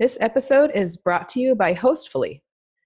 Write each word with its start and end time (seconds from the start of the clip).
This 0.00 0.16
episode 0.22 0.70
is 0.74 0.96
brought 0.96 1.28
to 1.28 1.40
you 1.40 1.54
by 1.54 1.74
Hostfully. 1.74 2.40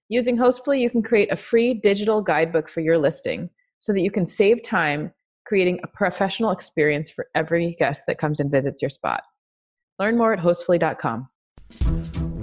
Using 0.08 0.36
Hostfully, 0.36 0.80
you 0.80 0.90
can 0.90 1.00
create 1.00 1.32
a 1.32 1.36
free 1.36 1.72
digital 1.72 2.20
guidebook 2.20 2.68
for 2.68 2.80
your 2.80 2.98
listing 2.98 3.50
so 3.78 3.92
that 3.92 4.00
you 4.00 4.10
can 4.10 4.26
save 4.26 4.64
time 4.64 5.12
creating 5.46 5.78
a 5.84 5.86
professional 5.86 6.50
experience 6.50 7.08
for 7.08 7.28
every 7.36 7.76
guest 7.78 8.08
that 8.08 8.18
comes 8.18 8.40
and 8.40 8.50
visits 8.50 8.82
your 8.82 8.88
spot. 8.88 9.22
Learn 10.00 10.18
more 10.18 10.32
at 10.32 10.40
hostfully.com. 10.40 11.28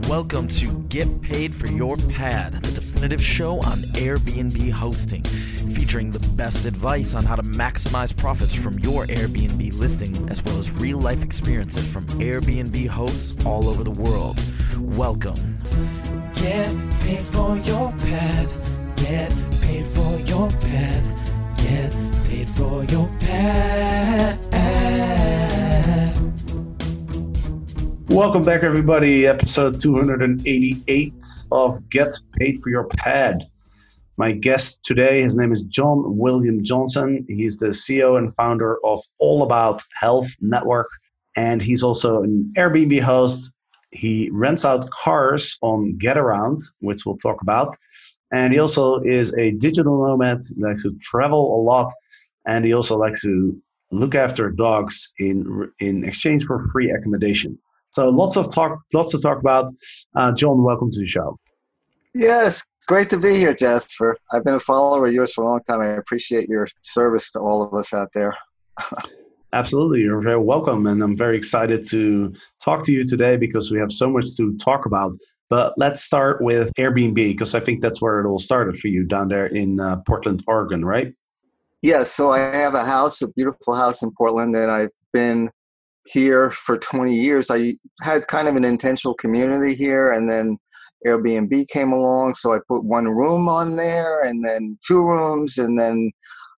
Welcome 0.07 0.47
to 0.47 0.79
Get 0.83 1.21
Paid 1.21 1.53
for 1.53 1.67
Your 1.67 1.97
Pad, 1.97 2.53
show 3.41 3.53
on 3.61 3.79
Airbnb 3.95 4.71
hosting, 4.71 5.23
featuring 5.23 6.11
the 6.11 6.19
best 6.35 6.65
advice 6.65 7.15
on 7.15 7.23
how 7.23 7.35
to 7.35 7.41
maximize 7.41 8.15
profits 8.15 8.53
from 8.53 8.77
your 8.79 9.07
Airbnb 9.07 9.77
listing, 9.77 10.11
as 10.29 10.43
well 10.43 10.57
as 10.57 10.69
real 10.71 10.99
life 10.99 11.23
experiences 11.23 11.87
from 11.91 12.05
Airbnb 12.19 12.87
hosts 12.87 13.45
all 13.45 13.67
over 13.67 13.83
the 13.83 13.91
world. 13.91 14.39
Welcome. 14.79 15.35
Get 16.35 16.73
paid 17.01 17.25
for 17.25 17.57
your 17.57 17.91
pad. 17.93 18.53
Get 18.97 19.35
paid 19.61 19.85
for 19.87 20.19
your 20.21 20.49
pad. 20.49 21.03
Get 21.57 21.95
paid 22.27 22.49
for 22.49 22.83
your 22.85 23.09
pad. 23.19 24.39
Welcome 28.11 28.41
back, 28.41 28.63
everybody. 28.63 29.25
Episode 29.25 29.79
288 29.79 31.13
of 31.49 31.89
Get 31.89 32.13
Paid 32.37 32.59
for 32.59 32.69
Your 32.69 32.83
Pad. 32.87 33.47
My 34.17 34.33
guest 34.33 34.83
today, 34.83 35.23
his 35.23 35.37
name 35.37 35.53
is 35.53 35.63
John 35.63 36.17
William 36.17 36.61
Johnson. 36.61 37.25
He's 37.29 37.55
the 37.55 37.67
CEO 37.67 38.17
and 38.17 38.35
founder 38.35 38.79
of 38.83 38.99
All 39.19 39.43
About 39.43 39.81
Health 39.97 40.27
Network, 40.41 40.89
and 41.37 41.61
he's 41.61 41.83
also 41.83 42.21
an 42.21 42.53
Airbnb 42.57 43.01
host. 43.01 43.49
He 43.91 44.29
rents 44.33 44.65
out 44.65 44.91
cars 44.91 45.57
on 45.61 45.97
Getaround, 45.97 46.61
which 46.81 47.05
we'll 47.05 47.17
talk 47.17 47.41
about. 47.41 47.77
And 48.33 48.51
he 48.51 48.59
also 48.59 48.99
is 49.03 49.33
a 49.35 49.51
digital 49.51 50.05
nomad, 50.05 50.41
likes 50.57 50.83
to 50.83 50.93
travel 50.99 51.57
a 51.57 51.63
lot, 51.63 51.89
and 52.45 52.65
he 52.65 52.73
also 52.73 52.97
likes 52.97 53.21
to 53.21 53.57
look 53.89 54.15
after 54.15 54.49
dogs 54.51 55.13
in, 55.17 55.71
in 55.79 56.03
exchange 56.03 56.43
for 56.43 56.67
free 56.73 56.91
accommodation. 56.91 57.57
So 57.91 58.09
lots 58.09 58.37
of 58.37 58.53
talk, 58.53 58.79
lots 58.93 59.11
to 59.11 59.19
talk 59.19 59.39
about. 59.39 59.73
Uh, 60.15 60.31
John, 60.31 60.63
welcome 60.63 60.89
to 60.91 60.99
the 60.99 61.05
show. 61.05 61.37
Yes, 62.13 62.63
great 62.87 63.09
to 63.09 63.17
be 63.17 63.35
here, 63.35 63.53
Jasper. 63.53 64.17
I've 64.33 64.43
been 64.43 64.55
a 64.55 64.59
follower 64.59 65.07
of 65.07 65.13
yours 65.13 65.33
for 65.33 65.43
a 65.43 65.47
long 65.47 65.61
time. 65.69 65.81
I 65.81 65.87
appreciate 65.87 66.49
your 66.49 66.67
service 66.81 67.31
to 67.31 67.39
all 67.39 67.61
of 67.61 67.73
us 67.73 67.93
out 67.93 68.09
there. 68.13 68.35
Absolutely, 69.53 69.99
you're 69.99 70.21
very 70.21 70.39
welcome, 70.39 70.87
and 70.87 71.03
I'm 71.03 71.17
very 71.17 71.35
excited 71.35 71.83
to 71.89 72.33
talk 72.63 72.83
to 72.83 72.93
you 72.93 73.05
today 73.05 73.35
because 73.35 73.69
we 73.69 73.79
have 73.79 73.91
so 73.91 74.09
much 74.09 74.37
to 74.37 74.55
talk 74.57 74.85
about. 74.85 75.11
But 75.49 75.73
let's 75.75 76.01
start 76.01 76.41
with 76.41 76.71
Airbnb 76.77 77.15
because 77.15 77.53
I 77.53 77.59
think 77.59 77.81
that's 77.81 78.01
where 78.01 78.21
it 78.21 78.27
all 78.27 78.39
started 78.39 78.77
for 78.77 78.87
you 78.87 79.03
down 79.03 79.27
there 79.27 79.47
in 79.47 79.81
uh, 79.81 79.97
Portland, 80.07 80.41
Oregon, 80.47 80.85
right? 80.85 81.13
Yes, 81.81 82.11
so 82.11 82.31
I 82.31 82.39
have 82.39 82.75
a 82.75 82.85
house, 82.85 83.21
a 83.21 83.27
beautiful 83.29 83.75
house 83.75 84.03
in 84.03 84.11
Portland, 84.11 84.55
and 84.55 84.71
I've 84.71 84.93
been 85.11 85.49
here 86.05 86.51
for 86.51 86.77
20 86.77 87.13
years. 87.13 87.49
I 87.51 87.73
had 88.01 88.27
kind 88.27 88.47
of 88.47 88.55
an 88.55 88.65
intentional 88.65 89.13
community 89.15 89.75
here, 89.75 90.11
and 90.11 90.29
then 90.29 90.57
Airbnb 91.05 91.67
came 91.69 91.91
along, 91.91 92.35
so 92.35 92.53
I 92.53 92.59
put 92.67 92.83
one 92.83 93.07
room 93.07 93.49
on 93.49 93.75
there, 93.75 94.23
and 94.23 94.45
then 94.45 94.77
two 94.85 95.01
rooms, 95.01 95.57
and 95.57 95.79
then 95.79 96.11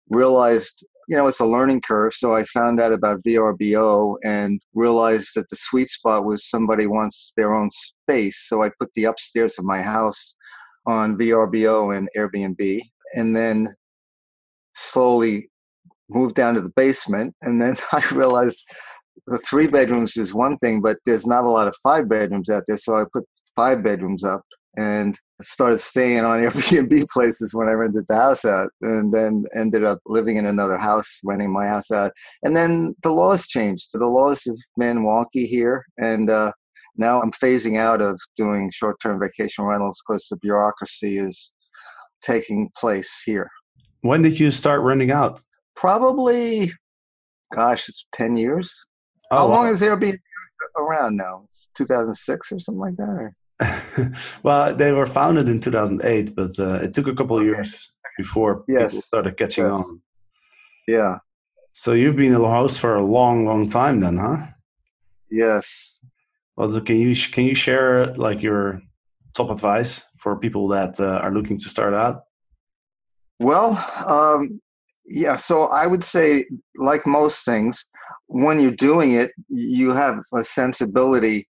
realized 0.09 0.85
you 1.07 1.17
know 1.17 1.27
it's 1.27 1.39
a 1.39 1.45
learning 1.45 1.81
curve. 1.81 2.13
So 2.13 2.35
I 2.35 2.43
found 2.43 2.81
out 2.81 2.93
about 2.93 3.21
VRBO 3.27 4.15
and 4.23 4.61
realized 4.73 5.31
that 5.35 5.49
the 5.49 5.55
sweet 5.55 5.89
spot 5.89 6.25
was 6.25 6.49
somebody 6.49 6.87
wants 6.87 7.33
their 7.37 7.53
own 7.53 7.69
space. 7.71 8.47
So 8.47 8.63
I 8.63 8.71
put 8.79 8.93
the 8.93 9.05
upstairs 9.05 9.57
of 9.57 9.65
my 9.65 9.81
house 9.81 10.35
on 10.85 11.17
VRBO 11.17 11.95
and 11.95 12.09
Airbnb, 12.17 12.81
and 13.15 13.35
then 13.35 13.69
slowly 14.75 15.49
moved 16.09 16.35
down 16.35 16.53
to 16.55 16.61
the 16.61 16.73
basement, 16.75 17.33
and 17.41 17.61
then 17.61 17.75
I 17.93 18.03
realized 18.13 18.63
the 19.25 19.37
three 19.37 19.67
bedrooms 19.67 20.17
is 20.17 20.33
one 20.33 20.57
thing, 20.57 20.81
but 20.81 20.97
there's 21.05 21.25
not 21.25 21.45
a 21.45 21.49
lot 21.49 21.67
of 21.67 21.75
five 21.81 22.09
bedrooms 22.09 22.49
out 22.49 22.63
there. 22.67 22.77
So 22.77 22.93
I 22.93 23.05
put 23.13 23.25
five 23.55 23.83
bedrooms 23.83 24.23
up 24.23 24.41
and 24.75 25.17
started 25.41 25.79
staying 25.79 26.25
on 26.25 26.39
Airbnb 26.43 27.07
places 27.09 27.53
when 27.53 27.67
I 27.67 27.73
rented 27.73 28.05
the 28.07 28.15
house 28.15 28.45
out, 28.45 28.71
and 28.81 29.13
then 29.13 29.45
ended 29.55 29.83
up 29.83 29.99
living 30.05 30.37
in 30.37 30.45
another 30.45 30.77
house, 30.77 31.19
renting 31.23 31.51
my 31.51 31.67
house 31.67 31.91
out. 31.91 32.11
And 32.43 32.55
then 32.55 32.95
the 33.03 33.11
laws 33.11 33.47
changed. 33.47 33.89
The 33.93 34.05
laws 34.05 34.43
have 34.45 34.57
been 34.77 35.03
wonky 35.03 35.47
here, 35.47 35.85
and 35.97 36.29
uh, 36.29 36.51
now 36.97 37.21
I'm 37.21 37.31
phasing 37.31 37.79
out 37.79 38.01
of 38.01 38.19
doing 38.35 38.71
short-term 38.71 39.19
vacation 39.19 39.65
rentals 39.65 40.01
because 40.05 40.27
the 40.29 40.37
bureaucracy 40.37 41.17
is 41.17 41.53
taking 42.21 42.69
place 42.77 43.21
here. 43.25 43.49
When 44.01 44.21
did 44.21 44.39
you 44.39 44.51
start 44.51 44.81
renting 44.81 45.11
out? 45.11 45.39
Probably, 45.75 46.71
gosh, 47.53 47.89
it's 47.89 48.05
ten 48.11 48.35
years. 48.35 48.85
Oh, 49.35 49.37
How 49.37 49.47
long 49.47 49.65
wow. 49.65 49.71
is 49.71 49.81
Airbnb 49.81 50.17
around 50.77 51.15
now? 51.15 51.43
It's 51.45 51.69
2006 51.75 52.51
or 52.51 52.59
something 52.59 52.79
like 52.79 52.95
that? 52.97 53.09
Or? 53.09 53.35
well, 54.43 54.75
they 54.75 54.91
were 54.91 55.05
founded 55.05 55.49
in 55.49 55.59
2008, 55.59 56.35
but 56.35 56.51
uh, 56.59 56.75
it 56.75 56.93
took 56.93 57.07
a 57.07 57.15
couple 57.15 57.37
Okay. 57.37 57.45
years 57.47 57.91
before 58.17 58.63
Yes. 58.67 58.91
people 58.91 59.01
started 59.01 59.37
catching 59.37 59.65
Yes. 59.65 59.75
on. 59.75 60.01
Yeah. 60.87 61.17
So 61.71 61.93
you've 61.93 62.15
been 62.15 62.33
a 62.35 62.39
host 62.39 62.79
for 62.79 62.95
a 62.95 63.03
long, 63.03 63.45
long 63.45 63.67
time, 63.67 63.99
then, 63.99 64.17
huh? 64.17 64.37
Yes. 65.31 66.01
Well, 66.55 66.69
can 66.81 66.97
you 66.97 67.15
can 67.31 67.45
you 67.45 67.55
share 67.55 68.13
like 68.15 68.43
your 68.43 68.81
top 69.33 69.49
advice 69.49 70.05
for 70.19 70.37
people 70.37 70.67
that 70.67 70.99
uh, 70.99 71.17
are 71.23 71.31
looking 71.31 71.57
to 71.57 71.69
start 71.69 71.95
out? 71.95 72.25
Well, 73.39 73.71
um, 74.05 74.61
yeah. 75.05 75.35
So 75.37 75.69
I 75.73 75.87
would 75.87 76.03
say, 76.03 76.45
like 76.75 77.07
most 77.07 77.43
things, 77.45 77.87
when 78.33 78.59
you're 78.59 78.71
doing 78.71 79.13
it, 79.13 79.31
you 79.47 79.91
have 79.91 80.19
a 80.33 80.43
sensibility 80.43 81.47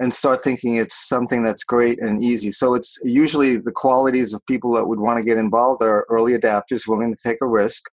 and 0.00 0.12
start 0.12 0.42
thinking 0.42 0.76
it's 0.76 1.08
something 1.08 1.44
that's 1.44 1.64
great 1.64 2.00
and 2.00 2.22
easy. 2.22 2.50
So 2.50 2.74
it's 2.74 2.98
usually 3.02 3.56
the 3.56 3.72
qualities 3.72 4.34
of 4.34 4.44
people 4.46 4.72
that 4.74 4.86
would 4.86 4.98
want 4.98 5.18
to 5.18 5.24
get 5.24 5.38
involved 5.38 5.82
are 5.82 6.06
early 6.08 6.36
adapters, 6.36 6.86
willing 6.86 7.14
to 7.14 7.20
take 7.22 7.38
a 7.40 7.46
risk, 7.46 7.84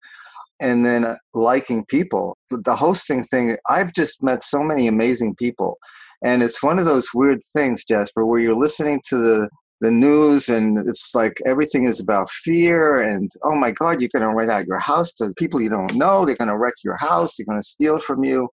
and 0.60 0.84
then 0.84 1.16
liking 1.34 1.84
people. 1.86 2.36
The- 2.50 2.76
hosting 2.76 3.22
thing, 3.22 3.56
I've 3.68 3.92
just 3.92 4.22
met 4.22 4.42
so 4.42 4.60
many 4.62 4.88
amazing 4.88 5.36
people. 5.36 5.78
And 6.24 6.42
it's 6.42 6.62
one 6.62 6.78
of 6.78 6.86
those 6.86 7.08
weird 7.14 7.40
things, 7.52 7.84
Jasper, 7.84 8.24
where 8.24 8.40
you're 8.40 8.54
listening 8.54 9.00
to 9.08 9.18
the 9.18 9.48
the 9.80 9.90
news 9.90 10.48
and 10.48 10.78
it's 10.88 11.14
like 11.14 11.38
everything 11.44 11.86
is 11.86 12.00
about 12.00 12.30
fear 12.30 13.02
and 13.02 13.30
oh 13.44 13.54
my 13.54 13.70
god 13.70 14.00
you're 14.00 14.10
going 14.12 14.28
to 14.28 14.34
rent 14.34 14.50
out 14.50 14.66
your 14.66 14.78
house 14.78 15.12
to 15.12 15.32
people 15.36 15.60
you 15.60 15.68
don't 15.68 15.94
know 15.94 16.24
they're 16.24 16.36
going 16.36 16.48
to 16.50 16.56
wreck 16.56 16.74
your 16.82 16.96
house 16.96 17.34
they're 17.36 17.46
going 17.46 17.60
to 17.60 17.66
steal 17.66 17.98
from 17.98 18.24
you. 18.24 18.48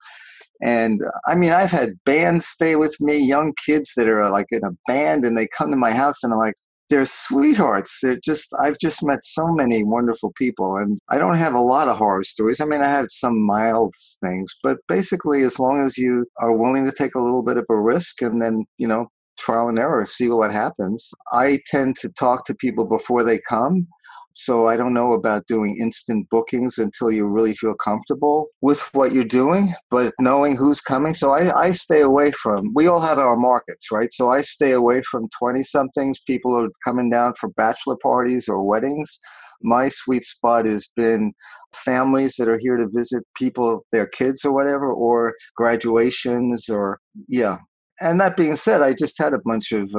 And 0.62 1.02
uh, 1.02 1.10
i 1.28 1.36
mean 1.36 1.52
i've 1.52 1.72
had 1.72 1.92
bands 2.06 2.46
stay 2.48 2.76
with 2.76 2.96
me 3.00 3.18
young 3.18 3.54
kids 3.66 3.94
that 3.96 4.08
are 4.08 4.30
like 4.30 4.48
in 4.52 4.64
a 4.64 4.72
band 4.88 5.26
and 5.26 5.38
they 5.38 5.48
come 5.58 5.72
to 5.72 5.78
my 5.78 5.92
house 5.92 6.24
and 6.24 6.34
i'm 6.34 6.40
like 6.40 6.56
they're 6.90 7.06
sweethearts 7.06 8.00
they're 8.02 8.20
just 8.24 8.54
i've 8.62 8.78
just 8.80 9.04
met 9.04 9.24
so 9.24 9.48
many 9.48 9.84
wonderful 9.84 10.32
people 10.38 10.78
and 10.78 11.00
i 11.10 11.18
don't 11.18 11.38
have 11.38 11.54
a 11.56 11.60
lot 11.60 11.88
of 11.88 11.98
horror 11.98 12.24
stories 12.24 12.62
i 12.62 12.66
mean 12.66 12.82
i 12.82 12.88
have 12.88 13.08
some 13.10 13.42
mild 13.42 13.94
things 14.22 14.56
but 14.62 14.78
basically 14.88 15.44
as 15.44 15.60
long 15.60 15.82
as 15.82 15.98
you 15.98 16.26
are 16.40 16.56
willing 16.56 16.86
to 16.86 16.92
take 16.92 17.16
a 17.16 17.22
little 17.22 17.42
bit 17.42 17.58
of 17.58 17.66
a 17.70 17.76
risk 17.76 18.22
and 18.22 18.42
then 18.42 18.66
you 18.78 18.88
know 18.88 19.08
trial 19.38 19.70
and 19.70 19.80
error, 19.80 20.06
see 20.06 20.30
what 20.30 20.52
happens. 20.52 21.12
I 21.32 21.60
tend 21.68 21.96
to 21.98 22.10
talk 22.10 22.46
to 22.46 22.56
people 22.56 22.86
before 22.86 23.24
they 23.24 23.40
come. 23.48 23.88
So 24.36 24.68
I 24.68 24.78
don't 24.78 24.96
know 24.96 25.14
about 25.14 25.46
doing 25.46 25.78
instant 25.80 26.28
bookings 26.30 26.80
until 26.80 27.12
you 27.12 27.28
really 27.28 27.54
feel 27.54 27.76
comfortable 27.76 28.48
with 28.62 28.90
what 28.94 29.12
you're 29.12 29.24
doing, 29.24 29.74
but 29.92 30.12
knowing 30.20 30.56
who's 30.56 30.82
coming. 30.82 31.14
So 31.14 31.32
I, 31.32 31.56
I 31.56 31.72
stay 31.72 32.02
away 32.02 32.32
from, 32.32 32.74
we 32.74 32.88
all 32.88 33.00
have 33.00 33.20
our 33.20 33.38
markets, 33.38 33.92
right? 33.92 34.12
So 34.12 34.32
I 34.32 34.42
stay 34.42 34.72
away 34.72 35.04
from 35.04 35.30
20 35.38 35.62
somethings, 35.64 36.20
people 36.22 36.60
are 36.60 36.70
coming 36.84 37.12
down 37.12 37.34
for 37.40 37.50
bachelor 37.50 37.98
parties 38.02 38.50
or 38.50 38.64
weddings. 38.64 39.20
My 39.62 39.88
sweet 39.88 40.24
spot 40.24 40.66
has 40.66 40.90
been 40.96 41.32
families 41.74 42.36
that 42.38 42.50
are 42.50 42.60
here 42.60 42.78
to 42.78 42.90
visit 42.92 43.24
people, 43.38 43.86
their 43.92 44.08
kids 44.08 44.44
or 44.44 44.54
whatever, 44.54 44.92
or 44.92 45.36
graduations 45.56 46.70
or, 46.70 47.00
yeah, 47.28 47.60
and 48.02 48.20
that 48.20 48.38
being 48.38 48.56
said, 48.56 48.82
I 48.82 48.94
just 48.94 49.18
had 49.18 49.34
a 49.34 49.40
bunch 49.46 49.72
of 49.72 49.90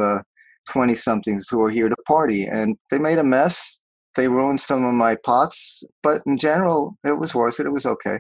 twenty 0.68 0.94
somethings 0.94 1.48
who 1.50 1.58
were 1.60 1.70
here 1.70 1.88
to 1.88 1.96
party, 2.06 2.44
and 2.44 2.76
they 2.90 2.98
made 2.98 3.18
a 3.18 3.24
mess. 3.24 3.80
They 4.16 4.28
ruined 4.28 4.60
some 4.60 4.84
of 4.84 4.94
my 4.94 5.16
pots, 5.24 5.82
but 6.02 6.22
in 6.26 6.38
general, 6.38 6.96
it 7.04 7.18
was 7.18 7.34
worth 7.34 7.58
it. 7.58 7.66
It 7.66 7.72
was 7.72 7.86
okay. 7.86 8.18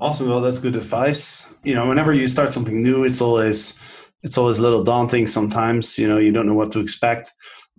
Awesome. 0.00 0.28
Well, 0.28 0.40
that's 0.40 0.58
good 0.58 0.74
advice. 0.74 1.60
You 1.62 1.74
know, 1.74 1.86
whenever 1.88 2.12
you 2.12 2.26
start 2.26 2.52
something 2.52 2.82
new, 2.82 3.04
it's 3.04 3.20
always 3.20 3.78
it's 4.22 4.36
always 4.36 4.58
a 4.58 4.62
little 4.62 4.82
daunting. 4.82 5.26
Sometimes, 5.26 5.98
you 5.98 6.08
know, 6.08 6.18
you 6.18 6.32
don't 6.32 6.46
know 6.46 6.54
what 6.54 6.72
to 6.72 6.80
expect, 6.80 7.30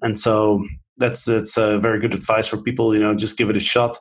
and 0.02 0.18
so 0.18 0.66
that's 0.98 1.26
that's 1.26 1.58
uh, 1.58 1.78
very 1.80 2.00
good 2.00 2.14
advice 2.14 2.48
for 2.48 2.62
people. 2.62 2.96
You 2.96 3.02
know, 3.02 3.16
just 3.16 3.38
give 3.38 3.50
it 3.50 3.58
a 3.58 3.60
shot. 3.62 3.98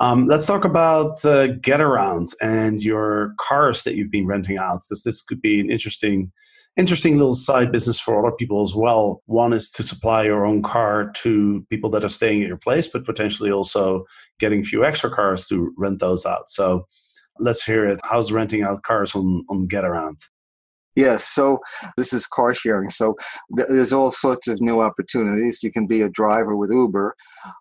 Um, 0.00 0.26
let's 0.26 0.46
talk 0.46 0.64
about 0.64 1.22
uh, 1.26 1.48
Get 1.48 1.82
Around 1.82 2.28
and 2.40 2.82
your 2.82 3.34
cars 3.38 3.82
that 3.82 3.96
you've 3.96 4.10
been 4.10 4.26
renting 4.26 4.56
out, 4.56 4.80
because 4.88 5.02
this 5.02 5.20
could 5.20 5.42
be 5.42 5.60
an 5.60 5.70
interesting 5.70 6.32
interesting 6.76 7.18
little 7.18 7.34
side 7.34 7.72
business 7.72 8.00
for 8.00 8.24
other 8.24 8.34
people 8.34 8.62
as 8.62 8.74
well. 8.74 9.22
One 9.26 9.52
is 9.52 9.70
to 9.72 9.82
supply 9.82 10.22
your 10.22 10.46
own 10.46 10.62
car 10.62 11.10
to 11.16 11.66
people 11.68 11.90
that 11.90 12.04
are 12.04 12.08
staying 12.08 12.42
at 12.42 12.48
your 12.48 12.56
place, 12.56 12.86
but 12.86 13.04
potentially 13.04 13.50
also 13.50 14.04
getting 14.38 14.60
a 14.60 14.64
few 14.64 14.84
extra 14.84 15.10
cars 15.10 15.46
to 15.48 15.74
rent 15.76 15.98
those 15.98 16.24
out. 16.24 16.48
So 16.48 16.86
let's 17.38 17.64
hear 17.64 17.86
it. 17.86 18.00
How's 18.04 18.32
renting 18.32 18.62
out 18.62 18.82
cars 18.84 19.14
on, 19.14 19.44
on 19.50 19.66
GetAround? 19.68 20.16
Yes, 20.96 21.24
so 21.24 21.58
this 21.96 22.12
is 22.12 22.26
car 22.26 22.54
sharing. 22.54 22.88
So 22.88 23.16
there's 23.50 23.92
all 23.92 24.10
sorts 24.10 24.48
of 24.48 24.60
new 24.60 24.80
opportunities. 24.80 25.62
You 25.62 25.72
can 25.72 25.86
be 25.86 26.02
a 26.02 26.08
driver 26.08 26.56
with 26.56 26.70
Uber. 26.70 27.14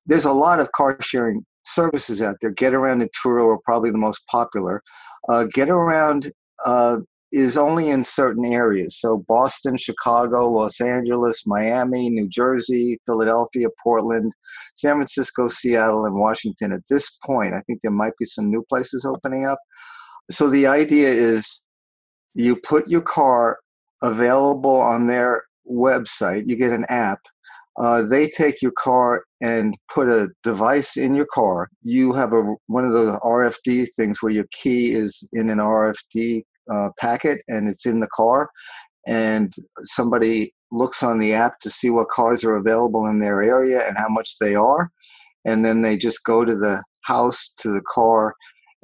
There's 0.06 0.26
a 0.26 0.34
lot 0.34 0.60
of 0.60 0.72
car 0.72 0.98
sharing 1.02 1.46
services 1.64 2.22
out 2.22 2.38
there. 2.42 2.52
Get 2.52 2.74
Around 2.74 3.02
and 3.02 3.12
Turo 3.12 3.54
are 3.54 3.60
probably 3.64 3.92
the 3.92 3.98
most 3.98 4.22
popular. 4.28 4.82
Uh, 5.28 5.46
GetAround 5.56 6.32
uh, 6.66 6.98
is 7.32 7.58
only 7.58 7.90
in 7.90 8.04
certain 8.04 8.46
areas. 8.46 8.98
So 9.00 9.24
Boston, 9.28 9.78
Chicago, 9.78 10.50
Los 10.50 10.82
Angeles, 10.82 11.44
Miami, 11.46 12.10
New 12.10 12.28
Jersey, 12.28 12.98
Philadelphia, 13.06 13.68
Portland, 13.84 14.34
San 14.76 14.96
Francisco, 14.96 15.48
Seattle, 15.48 16.06
and 16.06 16.16
Washington. 16.16 16.72
At 16.72 16.82
this 16.90 17.18
point, 17.24 17.54
I 17.54 17.60
think 17.60 17.82
there 17.82 17.92
might 17.92 18.18
be 18.18 18.26
some 18.26 18.50
new 18.50 18.64
places 18.70 19.06
opening 19.06 19.46
up. 19.46 19.60
So 20.32 20.50
the 20.50 20.68
idea 20.68 21.10
is 21.10 21.62
you 22.34 22.56
put 22.56 22.88
your 22.88 23.02
car 23.02 23.60
available 24.02 24.80
on 24.80 25.08
their 25.08 25.44
website, 25.70 26.44
you 26.46 26.56
get 26.56 26.72
an 26.72 26.86
app. 26.90 27.20
Uh, 27.80 28.02
they 28.02 28.28
take 28.28 28.62
your 28.62 28.72
car 28.72 29.24
and 29.42 29.76
put 29.94 30.08
a 30.08 30.30
device 30.44 30.98
in 30.98 31.16
your 31.16 31.28
car. 31.34 31.70
You 31.84 32.14
have 32.14 32.34
a 32.34 32.56
one 32.68 32.86
of 32.86 32.92
those 32.92 33.18
RFD 33.20 33.88
things 33.96 34.22
where 34.22 34.32
your 34.32 34.46
key 34.52 34.92
is 34.92 35.28
in 35.34 35.50
an 35.50 35.60
RFD 35.60 36.44
uh, 36.72 36.90
packet 37.00 37.42
and 37.48 37.68
it's 37.68 37.86
in 37.86 38.00
the 38.00 38.10
car, 38.14 38.50
and 39.08 39.52
somebody 39.84 40.54
looks 40.72 41.02
on 41.02 41.18
the 41.20 41.34
app 41.34 41.60
to 41.60 41.70
see 41.70 41.90
what 41.90 42.10
cars 42.10 42.44
are 42.44 42.56
available 42.56 43.08
in 43.08 43.20
their 43.20 43.42
area 43.42 43.88
and 43.88 43.98
how 43.98 44.10
much 44.10 44.38
they 44.40 44.56
are, 44.56 44.90
and 45.46 45.66
then 45.66 45.82
they 45.82 45.98
just 45.98 46.24
go 46.26 46.46
to 46.46 46.56
the 46.56 46.84
house 47.02 47.54
to 47.58 47.70
the 47.70 47.82
car 47.92 48.36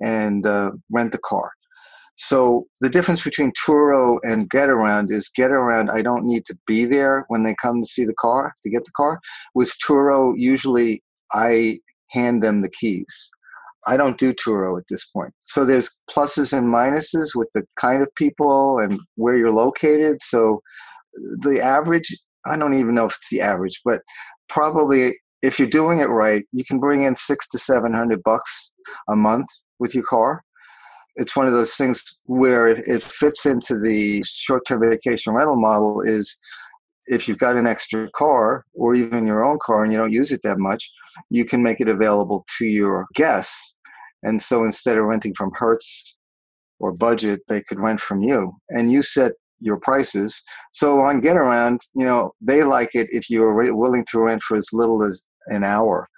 and 0.01 0.45
uh, 0.45 0.71
rent 0.91 1.11
the 1.11 1.19
car. 1.19 1.51
So 2.15 2.65
the 2.81 2.89
difference 2.89 3.23
between 3.23 3.51
Turo 3.51 4.17
and 4.23 4.49
Get 4.49 4.69
Around 4.69 5.11
is 5.11 5.29
Get 5.29 5.51
Around, 5.51 5.91
I 5.91 6.01
don't 6.01 6.25
need 6.25 6.45
to 6.45 6.57
be 6.65 6.85
there 6.85 7.25
when 7.27 7.43
they 7.43 7.55
come 7.61 7.81
to 7.81 7.87
see 7.87 8.05
the 8.05 8.15
car, 8.17 8.53
to 8.63 8.69
get 8.69 8.85
the 8.85 8.91
car. 8.95 9.19
With 9.53 9.73
Turo, 9.85 10.33
usually 10.37 11.03
I 11.33 11.79
hand 12.11 12.43
them 12.43 12.61
the 12.61 12.69
keys. 12.69 13.29
I 13.87 13.97
don't 13.97 14.17
do 14.17 14.33
Turo 14.33 14.79
at 14.79 14.85
this 14.89 15.05
point. 15.05 15.33
So 15.43 15.65
there's 15.65 15.91
pluses 16.09 16.57
and 16.57 16.73
minuses 16.73 17.35
with 17.35 17.49
the 17.53 17.63
kind 17.79 18.01
of 18.01 18.09
people 18.15 18.79
and 18.79 18.99
where 19.15 19.37
you're 19.37 19.51
located. 19.51 20.23
So 20.23 20.61
the 21.13 21.59
average, 21.61 22.15
I 22.45 22.57
don't 22.57 22.73
even 22.73 22.95
know 22.95 23.05
if 23.05 23.15
it's 23.15 23.29
the 23.29 23.41
average, 23.41 23.81
but 23.85 24.01
probably 24.49 25.19
if 25.41 25.59
you're 25.59 25.67
doing 25.67 25.99
it 25.99 26.05
right, 26.09 26.43
you 26.51 26.63
can 26.65 26.79
bring 26.79 27.03
in 27.03 27.15
six 27.15 27.47
to 27.49 27.59
seven 27.59 27.93
hundred 27.93 28.23
bucks 28.23 28.71
a 29.09 29.15
month 29.15 29.47
with 29.79 29.93
your 29.93 30.05
car. 30.09 30.43
It's 31.17 31.35
one 31.35 31.47
of 31.47 31.53
those 31.53 31.75
things 31.75 32.19
where 32.25 32.67
it, 32.67 32.83
it 32.87 33.01
fits 33.01 33.45
into 33.45 33.79
the 33.79 34.23
short-term 34.23 34.81
vacation 34.89 35.33
rental 35.33 35.55
model. 35.55 36.01
Is 36.01 36.37
if 37.05 37.27
you've 37.27 37.37
got 37.37 37.55
an 37.55 37.67
extra 37.67 38.09
car 38.11 38.65
or 38.73 38.95
even 38.95 39.27
your 39.27 39.43
own 39.43 39.59
car 39.63 39.83
and 39.83 39.91
you 39.91 39.97
don't 39.97 40.11
use 40.11 40.31
it 40.31 40.41
that 40.43 40.59
much, 40.59 40.89
you 41.29 41.45
can 41.45 41.61
make 41.61 41.79
it 41.79 41.87
available 41.87 42.45
to 42.57 42.65
your 42.65 43.05
guests 43.13 43.75
and 44.25 44.41
so 44.41 44.65
instead 44.65 44.97
of 44.97 45.05
renting 45.05 45.35
from 45.35 45.51
Hertz 45.53 46.17
or 46.79 46.91
Budget, 46.91 47.41
they 47.47 47.61
could 47.61 47.79
rent 47.79 48.01
from 48.01 48.23
you. 48.23 48.53
And 48.69 48.91
you 48.91 49.03
set 49.03 49.33
your 49.59 49.79
prices. 49.79 50.41
So 50.73 50.99
on 51.01 51.21
GetAround, 51.21 51.77
you 51.95 52.05
know, 52.05 52.33
they 52.41 52.63
like 52.63 52.95
it 52.95 53.07
if 53.11 53.29
you're 53.29 53.53
willing 53.73 54.03
to 54.09 54.19
rent 54.19 54.41
for 54.41 54.57
as 54.57 54.69
little 54.73 55.03
as 55.03 55.21
an 55.45 55.63
hour. 55.63 56.09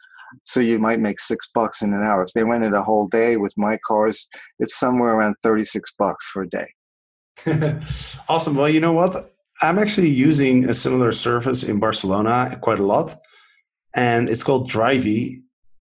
So 0.43 0.59
you 0.59 0.79
might 0.79 0.99
make 0.99 1.19
six 1.19 1.49
bucks 1.53 1.81
in 1.81 1.93
an 1.93 2.03
hour. 2.03 2.23
If 2.23 2.33
they 2.33 2.43
rented 2.43 2.73
a 2.73 2.83
whole 2.83 3.07
day 3.07 3.37
with 3.37 3.53
my 3.57 3.77
cars, 3.87 4.27
it's 4.59 4.77
somewhere 4.77 5.15
around 5.15 5.35
36 5.43 5.93
bucks 5.97 6.27
for 6.27 6.43
a 6.43 6.49
day. 6.49 6.67
awesome. 8.29 8.55
Well, 8.55 8.69
you 8.69 8.79
know 8.79 8.93
what? 8.93 9.33
I'm 9.61 9.79
actually 9.79 10.09
using 10.09 10.69
a 10.69 10.73
similar 10.73 11.11
service 11.11 11.63
in 11.63 11.79
Barcelona 11.79 12.57
quite 12.61 12.79
a 12.79 12.85
lot. 12.85 13.15
And 13.95 14.29
it's 14.29 14.43
called 14.43 14.69
Drivy. 14.69 15.43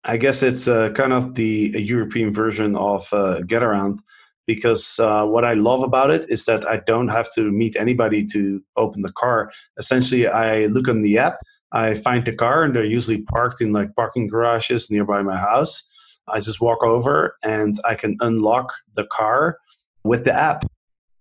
I 0.05 0.17
guess 0.17 0.43
it's 0.43 0.67
uh, 0.67 0.91
kind 0.91 1.13
of 1.13 1.35
the 1.35 1.75
European 1.77 2.33
version 2.33 2.75
of 2.77 3.07
uh, 3.13 3.41
GetAround 3.45 3.99
because 4.47 4.99
uh, 4.99 5.25
what 5.27 5.45
I 5.45 5.55
love 5.55 5.83
about 5.83 6.11
it 6.11 6.27
is 6.29 6.45
that 6.47 6.67
I 6.67 6.79
don't 6.87 7.09
have 7.09 7.33
to 7.35 7.53
meet 7.53 7.77
anybody 7.77 8.25
to 8.33 8.61
open 8.77 9.03
the 9.03 9.13
car. 9.13 9.51
Essentially, 9.79 10.27
I 10.27 10.67
look 10.67 10.89
on 10.89 11.03
the 11.03 11.19
app, 11.19 11.37
I 11.73 11.95
find 11.95 12.25
the 12.25 12.35
car, 12.35 12.65
and 12.65 12.75
they're 12.75 12.85
usually 12.85 13.23
parked 13.23 13.61
in 13.61 13.73
like 13.73 13.95
parking 13.95 14.27
garages 14.27 14.91
nearby 14.91 15.23
my 15.23 15.39
house. 15.39 15.87
I 16.29 16.41
just 16.41 16.61
walk 16.61 16.83
over 16.83 17.37
and 17.43 17.75
I 17.85 17.95
can 17.95 18.17
unlock 18.21 18.73
the 18.95 19.07
car 19.07 19.59
with 20.05 20.25
the 20.25 20.33
app. 20.33 20.65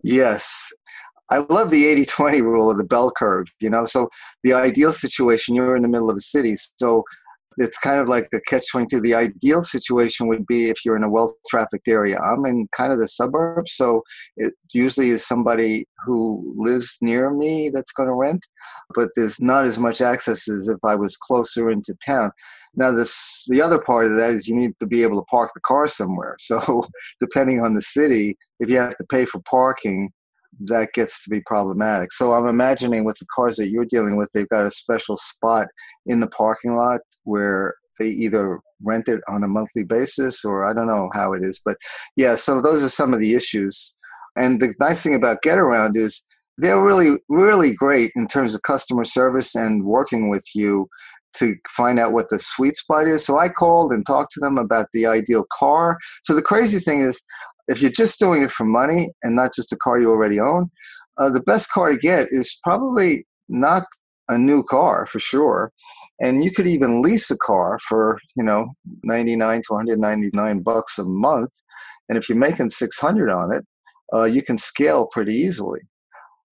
Yes. 0.04 0.72
I 1.31 1.46
love 1.50 1.69
the 1.69 1.86
80 1.86 2.06
20 2.06 2.42
rule 2.42 2.72
of 2.72 2.78
the 2.78 2.84
bell 2.84 3.12
curve, 3.12 3.48
you 3.60 3.69
know. 3.69 3.86
So, 3.86 4.10
the 4.44 4.54
ideal 4.54 4.92
situation, 4.92 5.56
you're 5.56 5.75
in 5.75 5.84
the 5.84 5.90
middle 5.90 6.10
of 6.10 6.18
a 6.18 6.22
city. 6.22 6.56
So, 6.78 7.04
it's 7.59 7.77
kind 7.77 8.00
of 8.00 8.07
like 8.07 8.27
a 8.33 8.39
catch 8.41 8.71
22 8.71 9.01
the 9.01 9.13
ideal 9.13 9.61
situation 9.61 10.27
would 10.27 10.45
be 10.47 10.69
if 10.69 10.83
you're 10.83 10.95
in 10.95 11.03
a 11.03 11.09
well 11.09 11.33
trafficked 11.50 11.88
area. 11.88 12.17
I'm 12.19 12.45
in 12.45 12.67
kind 12.75 12.91
of 12.91 13.00
the 13.00 13.07
suburbs 13.07 13.73
so 13.73 14.01
it 14.38 14.53
usually 14.73 15.09
is 15.09 15.27
somebody 15.27 15.85
who 16.06 16.44
lives 16.57 16.97
near 17.01 17.31
me 17.31 17.69
that's 17.69 17.91
going 17.91 18.07
to 18.07 18.15
rent 18.15 18.45
but 18.95 19.09
there's 19.15 19.39
not 19.39 19.65
as 19.65 19.77
much 19.77 20.01
access 20.01 20.47
as 20.47 20.67
if 20.67 20.77
i 20.83 20.95
was 20.95 21.17
closer 21.17 21.69
into 21.69 21.94
town. 22.06 22.31
Now 22.75 22.91
this 22.91 23.45
the 23.50 23.62
other 23.62 23.79
part 23.79 24.07
of 24.07 24.15
that 24.15 24.33
is 24.33 24.47
you 24.47 24.55
need 24.55 24.73
to 24.79 24.88
be 24.88 25.03
able 25.03 25.19
to 25.19 25.25
park 25.25 25.51
the 25.53 25.62
car 25.62 25.88
somewhere. 25.88 26.35
So 26.50 26.83
depending 27.19 27.62
on 27.62 27.73
the 27.75 27.81
city 27.81 28.38
if 28.59 28.69
you 28.69 28.77
have 28.77 28.97
to 28.97 29.05
pay 29.12 29.25
for 29.25 29.39
parking 29.41 30.12
that 30.62 30.90
gets 30.94 31.24
to 31.24 31.30
be 31.30 31.42
problematic. 31.46 32.12
So 32.12 32.34
I'm 32.34 32.48
imagining 32.48 33.06
with 33.06 33.18
the 33.18 33.25
cars 33.34 33.56
that 33.57 33.69
you're 33.69 33.86
dealing 33.86 34.18
with, 34.18 34.30
they've 34.34 34.50
got 34.50 34.66
a 34.66 34.72
special 34.72 35.18
spot 35.18 35.68
in 36.06 36.19
the 36.19 36.28
parking 36.28 36.75
lot 36.75 37.01
where 37.24 37.75
they 38.00 38.07
either 38.07 38.60
rent 38.84 39.07
it 39.07 39.22
on 39.28 39.44
a 39.44 39.48
monthly 39.48 39.84
basis 39.84 40.44
or 40.46 40.66
I 40.66 40.74
don't 40.74 40.88
know 40.88 41.10
how 41.13 41.34
it 41.34 41.44
is. 41.44 41.62
But 41.63 41.78
yeah, 42.16 42.36
so 42.36 42.62
those 42.62 42.84
are 42.84 42.90
some 42.90 43.13
of 43.13 43.19
the 43.19 43.36
issues. 43.36 43.94
And 44.36 44.60
the 44.60 44.74
nice 44.80 45.04
thing 45.04 45.16
about 45.16 45.42
Get 45.42 45.57
Around 45.57 45.98
is 45.98 46.25
they're 46.57 46.84
really, 46.84 47.18
really 47.30 47.74
great 47.74 48.12
in 48.16 48.28
terms 48.28 48.56
of 48.56 48.62
customer 48.63 49.04
service 49.04 49.56
and 49.56 49.86
working 49.86 50.29
with 50.29 50.46
you 50.56 50.88
to 51.38 51.56
find 51.68 52.00
out 52.00 52.12
what 52.12 52.29
the 52.29 52.39
sweet 52.39 52.75
spot 52.75 53.08
is. 53.08 53.25
So 53.25 53.38
I 53.38 53.50
called 53.50 53.94
and 53.94 54.06
talked 54.06 54.32
to 54.34 54.39
them 54.39 54.58
about 54.58 54.88
the 54.94 55.06
ideal 55.06 55.46
car. 55.58 55.98
So 56.24 56.34
the 56.34 56.41
crazy 56.41 56.79
thing 56.79 57.01
is, 57.01 57.22
if 57.69 57.81
you're 57.81 57.91
just 57.91 58.19
doing 58.19 58.41
it 58.41 58.51
for 58.51 58.65
money 58.65 59.09
and 59.23 59.35
not 59.35 59.53
just 59.55 59.71
a 59.71 59.77
car 59.77 59.99
you 59.99 60.09
already 60.09 60.39
own, 60.39 60.69
uh, 61.19 61.29
the 61.29 61.43
best 61.43 61.71
car 61.71 61.91
to 61.91 61.97
get 61.97 62.27
is 62.31 62.59
probably 62.63 63.25
not 63.47 63.83
a 64.27 64.38
new 64.38 64.63
car 64.63 65.05
for 65.05 65.19
sure. 65.19 65.71
And 66.19 66.43
you 66.43 66.51
could 66.51 66.67
even 66.67 67.01
lease 67.01 67.31
a 67.31 67.38
car 67.38 67.79
for, 67.88 68.19
you 68.35 68.43
know, 68.43 68.73
99 69.03 69.61
to 69.67 69.73
199 69.73 70.59
bucks 70.59 70.97
a 70.97 71.05
month. 71.05 71.51
And 72.09 72.17
if 72.17 72.27
you're 72.27 72.38
making 72.38 72.71
600 72.71 73.29
on 73.29 73.53
it, 73.53 73.65
uh, 74.13 74.25
you 74.25 74.41
can 74.41 74.57
scale 74.57 75.07
pretty 75.11 75.33
easily. 75.33 75.81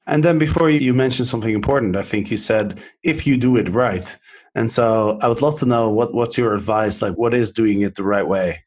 And 0.05 0.23
then 0.23 0.37
before 0.37 0.69
you 0.69 0.93
mentioned 0.93 1.27
something 1.27 1.53
important, 1.53 1.97
I 1.97 2.01
think 2.01 2.31
you 2.31 2.37
said 2.37 2.79
if 3.03 3.27
you 3.27 3.37
do 3.37 3.57
it 3.57 3.69
right. 3.69 4.15
And 4.55 4.71
so 4.71 5.19
I 5.21 5.27
would 5.27 5.41
love 5.41 5.59
to 5.59 5.65
know 5.65 5.89
what, 5.89 6.13
what's 6.13 6.37
your 6.37 6.53
advice? 6.53 7.01
Like, 7.01 7.15
what 7.15 7.33
is 7.33 7.51
doing 7.51 7.81
it 7.81 7.95
the 7.95 8.03
right 8.03 8.27
way? 8.27 8.63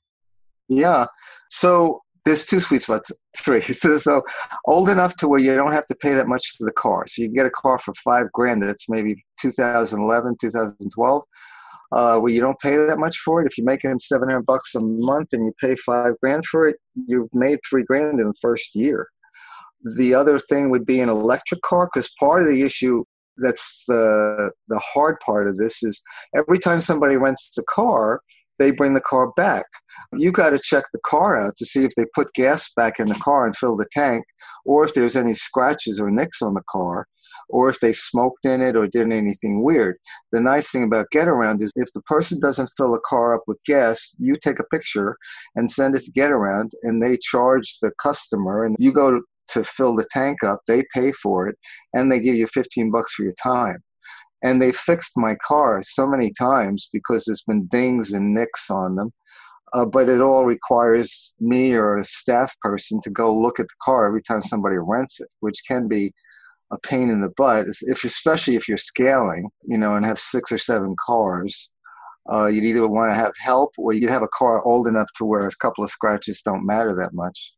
Yeah. 0.68 1.06
So 1.48 2.02
there's 2.24 2.44
two 2.44 2.60
sweet 2.60 2.82
spots, 2.82 3.10
three. 3.36 3.60
So, 3.60 3.98
so, 3.98 4.22
old 4.66 4.88
enough 4.88 5.16
to 5.16 5.28
where 5.28 5.40
you 5.40 5.54
don't 5.54 5.72
have 5.72 5.86
to 5.86 5.96
pay 5.96 6.14
that 6.14 6.28
much 6.28 6.56
for 6.56 6.66
the 6.66 6.72
car. 6.72 7.06
So 7.06 7.22
you 7.22 7.28
can 7.28 7.34
get 7.34 7.46
a 7.46 7.50
car 7.50 7.78
for 7.78 7.94
five 7.94 8.30
grand. 8.32 8.62
That's 8.62 8.88
maybe 8.88 9.24
2011, 9.40 10.36
2012. 10.40 11.22
Uh, 11.92 12.20
where 12.20 12.32
you 12.32 12.40
don't 12.40 12.60
pay 12.60 12.76
that 12.76 13.00
much 13.00 13.18
for 13.18 13.42
it. 13.42 13.48
If 13.48 13.58
you're 13.58 13.64
making 13.64 13.98
700 13.98 14.46
bucks 14.46 14.76
a 14.76 14.80
month 14.80 15.32
and 15.32 15.44
you 15.44 15.52
pay 15.60 15.74
five 15.74 16.12
grand 16.22 16.46
for 16.46 16.68
it, 16.68 16.76
you've 17.08 17.34
made 17.34 17.58
three 17.68 17.82
grand 17.82 18.20
in 18.20 18.28
the 18.28 18.34
first 18.40 18.76
year. 18.76 19.08
The 19.96 20.14
other 20.14 20.38
thing 20.38 20.70
would 20.70 20.86
be 20.86 21.00
an 21.00 21.08
electric 21.08 21.62
car 21.62 21.90
because 21.92 22.08
part 22.20 22.42
of 22.42 22.48
the 22.48 22.62
issue 22.62 23.02
that's 23.40 23.84
the 23.88 24.52
the 24.68 24.78
hard 24.78 25.16
part 25.24 25.48
of 25.48 25.56
this 25.56 25.82
is 25.82 26.00
every 26.34 26.58
time 26.58 26.80
somebody 26.80 27.16
rents 27.16 27.56
a 27.58 27.62
car, 27.64 28.20
they 28.60 28.70
bring 28.70 28.94
the 28.94 29.00
car 29.00 29.32
back. 29.32 29.64
You 30.12 30.30
got 30.30 30.50
to 30.50 30.60
check 30.62 30.84
the 30.92 31.00
car 31.04 31.40
out 31.42 31.56
to 31.56 31.66
see 31.66 31.84
if 31.84 31.94
they 31.96 32.04
put 32.14 32.32
gas 32.34 32.70
back 32.76 33.00
in 33.00 33.08
the 33.08 33.14
car 33.16 33.46
and 33.46 33.56
fill 33.56 33.76
the 33.76 33.88
tank, 33.90 34.24
or 34.64 34.84
if 34.84 34.94
there's 34.94 35.16
any 35.16 35.34
scratches 35.34 35.98
or 35.98 36.10
nicks 36.10 36.42
on 36.42 36.54
the 36.54 36.62
car, 36.70 37.06
or 37.48 37.68
if 37.68 37.80
they 37.80 37.92
smoked 37.92 38.44
in 38.44 38.60
it 38.60 38.76
or 38.76 38.86
did 38.86 39.10
anything 39.10 39.64
weird. 39.64 39.96
The 40.30 40.40
nice 40.40 40.70
thing 40.70 40.84
about 40.84 41.10
Get 41.10 41.26
Around 41.26 41.62
is 41.62 41.72
if 41.74 41.92
the 41.94 42.02
person 42.02 42.38
doesn't 42.38 42.70
fill 42.76 42.94
a 42.94 43.00
car 43.00 43.34
up 43.34 43.42
with 43.46 43.58
gas, 43.64 44.14
you 44.18 44.36
take 44.36 44.60
a 44.60 44.64
picture 44.64 45.16
and 45.56 45.70
send 45.70 45.94
it 45.94 46.02
to 46.04 46.12
Get 46.12 46.30
Around, 46.30 46.72
and 46.82 47.02
they 47.02 47.16
charge 47.16 47.78
the 47.80 47.90
customer, 48.00 48.64
and 48.64 48.76
you 48.78 48.92
go 48.92 49.10
to 49.10 49.22
to 49.48 49.64
fill 49.64 49.96
the 49.96 50.06
tank 50.12 50.44
up. 50.44 50.60
They 50.66 50.84
pay 50.94 51.10
for 51.10 51.48
it, 51.48 51.56
and 51.92 52.10
they 52.10 52.20
give 52.20 52.36
you 52.36 52.46
15 52.46 52.90
bucks 52.90 53.14
for 53.14 53.24
your 53.24 53.34
time. 53.42 53.82
And 54.42 54.60
they 54.60 54.72
fixed 54.72 55.12
my 55.16 55.36
car 55.46 55.82
so 55.82 56.06
many 56.06 56.32
times 56.32 56.88
because 56.92 57.24
there's 57.24 57.42
been 57.42 57.66
dings 57.66 58.12
and 58.12 58.34
nicks 58.34 58.70
on 58.70 58.96
them. 58.96 59.12
Uh, 59.72 59.86
but 59.86 60.08
it 60.08 60.20
all 60.20 60.44
requires 60.44 61.34
me 61.38 61.72
or 61.74 61.96
a 61.96 62.04
staff 62.04 62.58
person 62.60 63.00
to 63.02 63.10
go 63.10 63.32
look 63.32 63.60
at 63.60 63.68
the 63.68 63.74
car 63.82 64.06
every 64.06 64.22
time 64.22 64.42
somebody 64.42 64.76
rents 64.78 65.20
it, 65.20 65.28
which 65.40 65.60
can 65.68 65.86
be 65.86 66.12
a 66.72 66.78
pain 66.78 67.10
in 67.10 67.20
the 67.20 67.32
butt. 67.36 67.66
If 67.82 68.04
especially 68.04 68.56
if 68.56 68.68
you're 68.68 68.78
scaling, 68.78 69.48
you 69.64 69.78
know, 69.78 69.94
and 69.94 70.04
have 70.04 70.18
six 70.18 70.50
or 70.50 70.58
seven 70.58 70.96
cars, 70.98 71.70
uh, 72.30 72.46
you'd 72.46 72.64
either 72.64 72.86
want 72.88 73.10
to 73.10 73.16
have 73.16 73.32
help 73.38 73.72
or 73.78 73.92
you'd 73.92 74.10
have 74.10 74.22
a 74.22 74.28
car 74.28 74.62
old 74.64 74.86
enough 74.88 75.08
to 75.16 75.24
where 75.24 75.46
a 75.46 75.50
couple 75.60 75.84
of 75.84 75.90
scratches 75.90 76.42
don't 76.42 76.66
matter 76.66 76.94
that 76.94 77.12
much. 77.12 77.52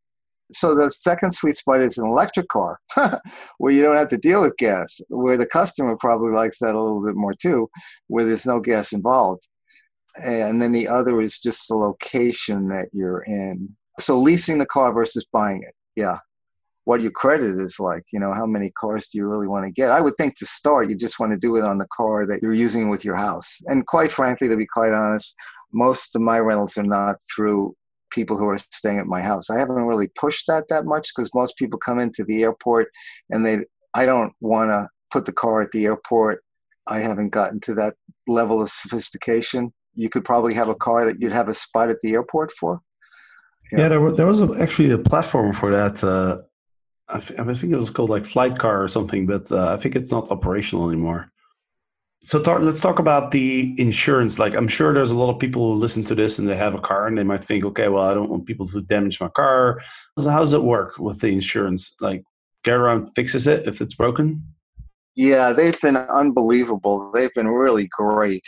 So 0.54 0.74
the 0.74 0.90
second 0.90 1.32
sweet 1.32 1.56
spot 1.56 1.80
is 1.80 1.98
an 1.98 2.06
electric 2.06 2.48
car, 2.48 2.78
where 3.58 3.72
you 3.72 3.82
don't 3.82 3.96
have 3.96 4.08
to 4.08 4.16
deal 4.16 4.42
with 4.42 4.56
gas. 4.56 5.00
Where 5.08 5.36
the 5.36 5.46
customer 5.46 5.96
probably 5.98 6.32
likes 6.32 6.58
that 6.60 6.74
a 6.74 6.80
little 6.80 7.04
bit 7.04 7.16
more 7.16 7.34
too, 7.34 7.68
where 8.08 8.24
there's 8.24 8.46
no 8.46 8.60
gas 8.60 8.92
involved. 8.92 9.48
And 10.22 10.60
then 10.60 10.72
the 10.72 10.88
other 10.88 11.20
is 11.20 11.38
just 11.38 11.68
the 11.68 11.74
location 11.74 12.68
that 12.68 12.88
you're 12.92 13.22
in. 13.22 13.74
So 13.98 14.20
leasing 14.20 14.58
the 14.58 14.66
car 14.66 14.92
versus 14.92 15.26
buying 15.32 15.62
it. 15.62 15.74
Yeah 15.96 16.18
what 16.84 17.00
your 17.00 17.10
credit 17.12 17.58
is 17.58 17.78
like. 17.78 18.02
You 18.12 18.20
know, 18.20 18.32
how 18.32 18.46
many 18.46 18.70
cars 18.70 19.08
do 19.08 19.18
you 19.18 19.26
really 19.26 19.46
want 19.46 19.66
to 19.66 19.72
get? 19.72 19.90
I 19.90 20.00
would 20.00 20.16
think 20.16 20.36
to 20.38 20.46
start, 20.46 20.88
you 20.88 20.96
just 20.96 21.20
want 21.20 21.32
to 21.32 21.38
do 21.38 21.56
it 21.56 21.64
on 21.64 21.78
the 21.78 21.86
car 21.94 22.26
that 22.26 22.40
you're 22.42 22.52
using 22.52 22.88
with 22.88 23.04
your 23.04 23.16
house. 23.16 23.58
And 23.66 23.86
quite 23.86 24.10
frankly, 24.10 24.48
to 24.48 24.56
be 24.56 24.66
quite 24.66 24.92
honest, 24.92 25.34
most 25.72 26.16
of 26.16 26.22
my 26.22 26.38
rentals 26.38 26.76
are 26.76 26.82
not 26.82 27.16
through 27.34 27.74
people 28.12 28.36
who 28.36 28.48
are 28.48 28.58
staying 28.58 28.98
at 28.98 29.06
my 29.06 29.20
house. 29.20 29.50
I 29.50 29.58
haven't 29.58 29.76
really 29.76 30.08
pushed 30.18 30.46
that 30.46 30.68
that 30.68 30.84
much 30.84 31.10
because 31.14 31.30
most 31.34 31.56
people 31.56 31.78
come 31.78 31.98
into 31.98 32.24
the 32.24 32.42
airport 32.42 32.88
and 33.30 33.44
they, 33.44 33.60
I 33.94 34.06
don't 34.06 34.32
want 34.40 34.70
to 34.70 34.88
put 35.10 35.26
the 35.26 35.32
car 35.32 35.62
at 35.62 35.70
the 35.72 35.84
airport. 35.84 36.42
I 36.86 37.00
haven't 37.00 37.30
gotten 37.30 37.60
to 37.60 37.74
that 37.74 37.94
level 38.26 38.62
of 38.62 38.70
sophistication. 38.70 39.72
You 39.94 40.08
could 40.08 40.24
probably 40.24 40.54
have 40.54 40.68
a 40.68 40.74
car 40.74 41.04
that 41.04 41.20
you'd 41.20 41.32
have 41.32 41.48
a 41.48 41.54
spot 41.54 41.90
at 41.90 42.00
the 42.02 42.12
airport 42.12 42.52
for. 42.52 42.80
Yeah, 43.70 43.80
yeah 43.80 43.88
there, 43.88 44.10
there 44.12 44.26
was 44.26 44.40
a, 44.40 44.52
actually 44.60 44.90
a 44.90 44.98
platform 44.98 45.52
for 45.52 45.70
that. 45.70 46.02
Uh, 46.02 46.38
I, 47.08 47.18
th- 47.18 47.38
I 47.38 47.44
think 47.44 47.72
it 47.72 47.76
was 47.76 47.90
called 47.90 48.10
like 48.10 48.24
Flight 48.24 48.58
Car 48.58 48.82
or 48.82 48.88
something, 48.88 49.26
but 49.26 49.50
uh, 49.52 49.72
I 49.72 49.76
think 49.76 49.96
it's 49.96 50.10
not 50.10 50.30
operational 50.30 50.88
anymore. 50.88 51.30
So 52.24 52.38
let's 52.38 52.80
talk 52.80 53.00
about 53.00 53.32
the 53.32 53.74
insurance. 53.78 54.38
Like, 54.38 54.54
I'm 54.54 54.68
sure 54.68 54.94
there's 54.94 55.10
a 55.10 55.18
lot 55.18 55.30
of 55.30 55.40
people 55.40 55.66
who 55.66 55.80
listen 55.80 56.04
to 56.04 56.14
this 56.14 56.38
and 56.38 56.48
they 56.48 56.54
have 56.54 56.74
a 56.74 56.80
car 56.80 57.08
and 57.08 57.18
they 57.18 57.24
might 57.24 57.42
think, 57.42 57.64
okay, 57.64 57.88
well, 57.88 58.04
I 58.04 58.14
don't 58.14 58.30
want 58.30 58.46
people 58.46 58.64
to 58.66 58.80
damage 58.80 59.20
my 59.20 59.28
car. 59.28 59.80
So 60.18 60.30
how 60.30 60.38
does 60.38 60.52
it 60.52 60.62
work 60.62 60.98
with 60.98 61.20
the 61.20 61.28
insurance? 61.28 61.96
Like, 62.00 62.22
get 62.62 62.78
fixes 63.16 63.48
it 63.48 63.66
if 63.66 63.80
it's 63.80 63.96
broken. 63.96 64.54
Yeah, 65.16 65.52
they've 65.52 65.80
been 65.80 65.96
unbelievable. 65.96 67.10
They've 67.12 67.34
been 67.34 67.48
really 67.48 67.88
great. 67.90 68.46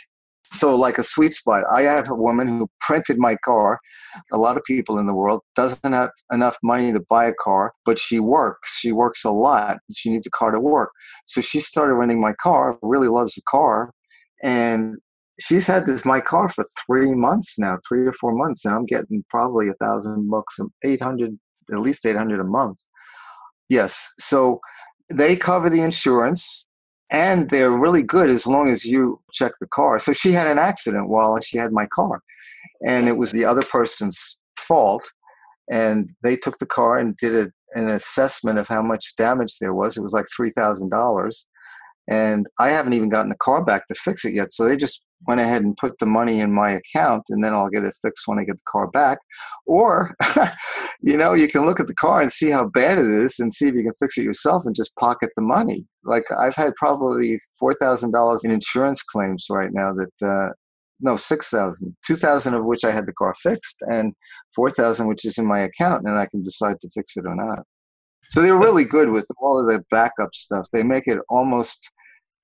So, 0.55 0.75
like 0.75 0.97
a 0.97 1.03
sweet 1.03 1.33
spot, 1.33 1.63
I 1.71 1.81
have 1.81 2.09
a 2.09 2.15
woman 2.15 2.47
who 2.47 2.69
printed 2.79 3.17
my 3.17 3.35
car. 3.43 3.79
A 4.31 4.37
lot 4.37 4.55
of 4.55 4.63
people 4.63 4.97
in 4.97 5.05
the 5.05 5.13
world 5.13 5.41
doesn't 5.55 5.91
have 5.91 6.11
enough 6.31 6.57
money 6.63 6.93
to 6.93 7.03
buy 7.09 7.25
a 7.25 7.33
car, 7.33 7.73
but 7.83 7.99
she 7.99 8.19
works. 8.19 8.77
She 8.79 8.91
works 8.91 9.25
a 9.25 9.31
lot. 9.31 9.79
She 9.93 10.09
needs 10.09 10.25
a 10.25 10.31
car 10.31 10.51
to 10.51 10.59
work. 10.59 10.91
So 11.25 11.41
she 11.41 11.59
started 11.59 11.95
renting 11.95 12.21
my 12.21 12.33
car. 12.33 12.79
Really 12.81 13.09
loves 13.09 13.35
the 13.35 13.41
car, 13.49 13.91
and 14.43 14.95
she's 15.39 15.67
had 15.67 15.85
this 15.85 16.05
my 16.05 16.21
car 16.21 16.47
for 16.47 16.63
three 16.85 17.13
months 17.13 17.59
now, 17.59 17.75
three 17.87 18.07
or 18.07 18.13
four 18.13 18.33
months, 18.33 18.63
and 18.63 18.73
I'm 18.73 18.85
getting 18.85 19.25
probably 19.29 19.67
a 19.67 19.73
thousand 19.73 20.29
bucks, 20.29 20.57
eight 20.85 21.01
hundred, 21.01 21.37
at 21.71 21.79
least 21.79 22.05
eight 22.05 22.15
hundred 22.15 22.39
a 22.39 22.45
month. 22.45 22.77
Yes, 23.69 24.09
so 24.17 24.59
they 25.13 25.35
cover 25.35 25.69
the 25.69 25.81
insurance 25.81 26.65
and 27.15 27.49
they're 27.49 27.71
really 27.71 28.03
good 28.03 28.29
as 28.29 28.45
long 28.45 28.67
as 28.67 28.83
you 28.83 29.21
check 29.31 29.53
the 29.61 29.67
car. 29.67 29.99
So 29.99 30.11
she 30.11 30.33
had 30.33 30.47
an 30.47 30.59
accident 30.59 31.07
while 31.07 31.39
she 31.39 31.57
had 31.57 31.71
my 31.71 31.87
car, 31.87 32.21
and 32.85 33.07
it 33.07 33.15
was 33.15 33.31
the 33.31 33.45
other 33.45 33.61
person's 33.61 34.37
fault. 34.57 35.03
And 35.71 36.09
they 36.23 36.35
took 36.35 36.57
the 36.57 36.65
car 36.65 36.97
and 36.99 37.15
did 37.17 37.35
a, 37.35 37.51
an 37.79 37.87
assessment 37.87 38.59
of 38.59 38.67
how 38.67 38.81
much 38.81 39.15
damage 39.15 39.57
there 39.59 39.73
was. 39.73 39.95
It 39.95 40.03
was 40.03 40.11
like 40.11 40.25
three 40.35 40.51
thousand 40.51 40.89
dollars, 40.89 41.47
and 42.07 42.47
I 42.59 42.69
haven't 42.69 42.93
even 42.93 43.09
gotten 43.09 43.29
the 43.29 43.37
car 43.37 43.63
back 43.63 43.87
to 43.87 43.95
fix 43.95 44.25
it 44.25 44.33
yet. 44.33 44.53
So 44.53 44.65
they 44.65 44.77
just 44.77 45.03
went 45.27 45.41
ahead 45.41 45.63
and 45.63 45.75
put 45.77 45.97
the 45.99 46.05
money 46.05 46.39
in 46.39 46.53
my 46.53 46.71
account 46.71 47.23
and 47.29 47.43
then 47.43 47.53
I'll 47.53 47.69
get 47.69 47.83
it 47.83 47.97
fixed 48.01 48.27
when 48.27 48.39
I 48.39 48.43
get 48.43 48.57
the 48.57 48.71
car 48.71 48.89
back. 48.91 49.17
Or, 49.65 50.15
you 51.01 51.17
know, 51.17 51.33
you 51.33 51.47
can 51.47 51.65
look 51.65 51.79
at 51.79 51.87
the 51.87 51.95
car 51.95 52.21
and 52.21 52.31
see 52.31 52.51
how 52.51 52.67
bad 52.67 52.97
it 52.97 53.05
is 53.05 53.39
and 53.39 53.53
see 53.53 53.67
if 53.67 53.75
you 53.75 53.83
can 53.83 53.93
fix 53.93 54.17
it 54.17 54.23
yourself 54.23 54.63
and 54.65 54.75
just 54.75 54.95
pocket 54.97 55.31
the 55.35 55.41
money. 55.41 55.85
Like 56.03 56.25
I've 56.37 56.55
had 56.55 56.75
probably 56.75 57.39
$4,000 57.61 58.45
in 58.45 58.51
insurance 58.51 59.01
claims 59.01 59.47
right 59.49 59.71
now 59.73 59.93
that, 59.93 60.27
uh, 60.27 60.51
no, 61.01 61.17
6,000, 61.17 61.95
2,000 62.05 62.53
of 62.53 62.63
which 62.63 62.83
I 62.83 62.91
had 62.91 63.05
the 63.05 63.13
car 63.13 63.33
fixed 63.41 63.77
and 63.91 64.13
4,000 64.55 65.07
which 65.07 65.25
is 65.25 65.37
in 65.37 65.45
my 65.45 65.59
account 65.61 66.03
and 66.05 66.17
I 66.17 66.25
can 66.25 66.41
decide 66.41 66.79
to 66.81 66.89
fix 66.89 67.17
it 67.17 67.25
or 67.25 67.35
not. 67.35 67.65
So 68.29 68.41
they're 68.41 68.57
really 68.57 68.85
good 68.85 69.09
with 69.09 69.27
all 69.39 69.59
of 69.59 69.67
the 69.67 69.83
backup 69.91 70.33
stuff. 70.33 70.67
They 70.71 70.83
make 70.83 71.07
it 71.07 71.19
almost 71.29 71.91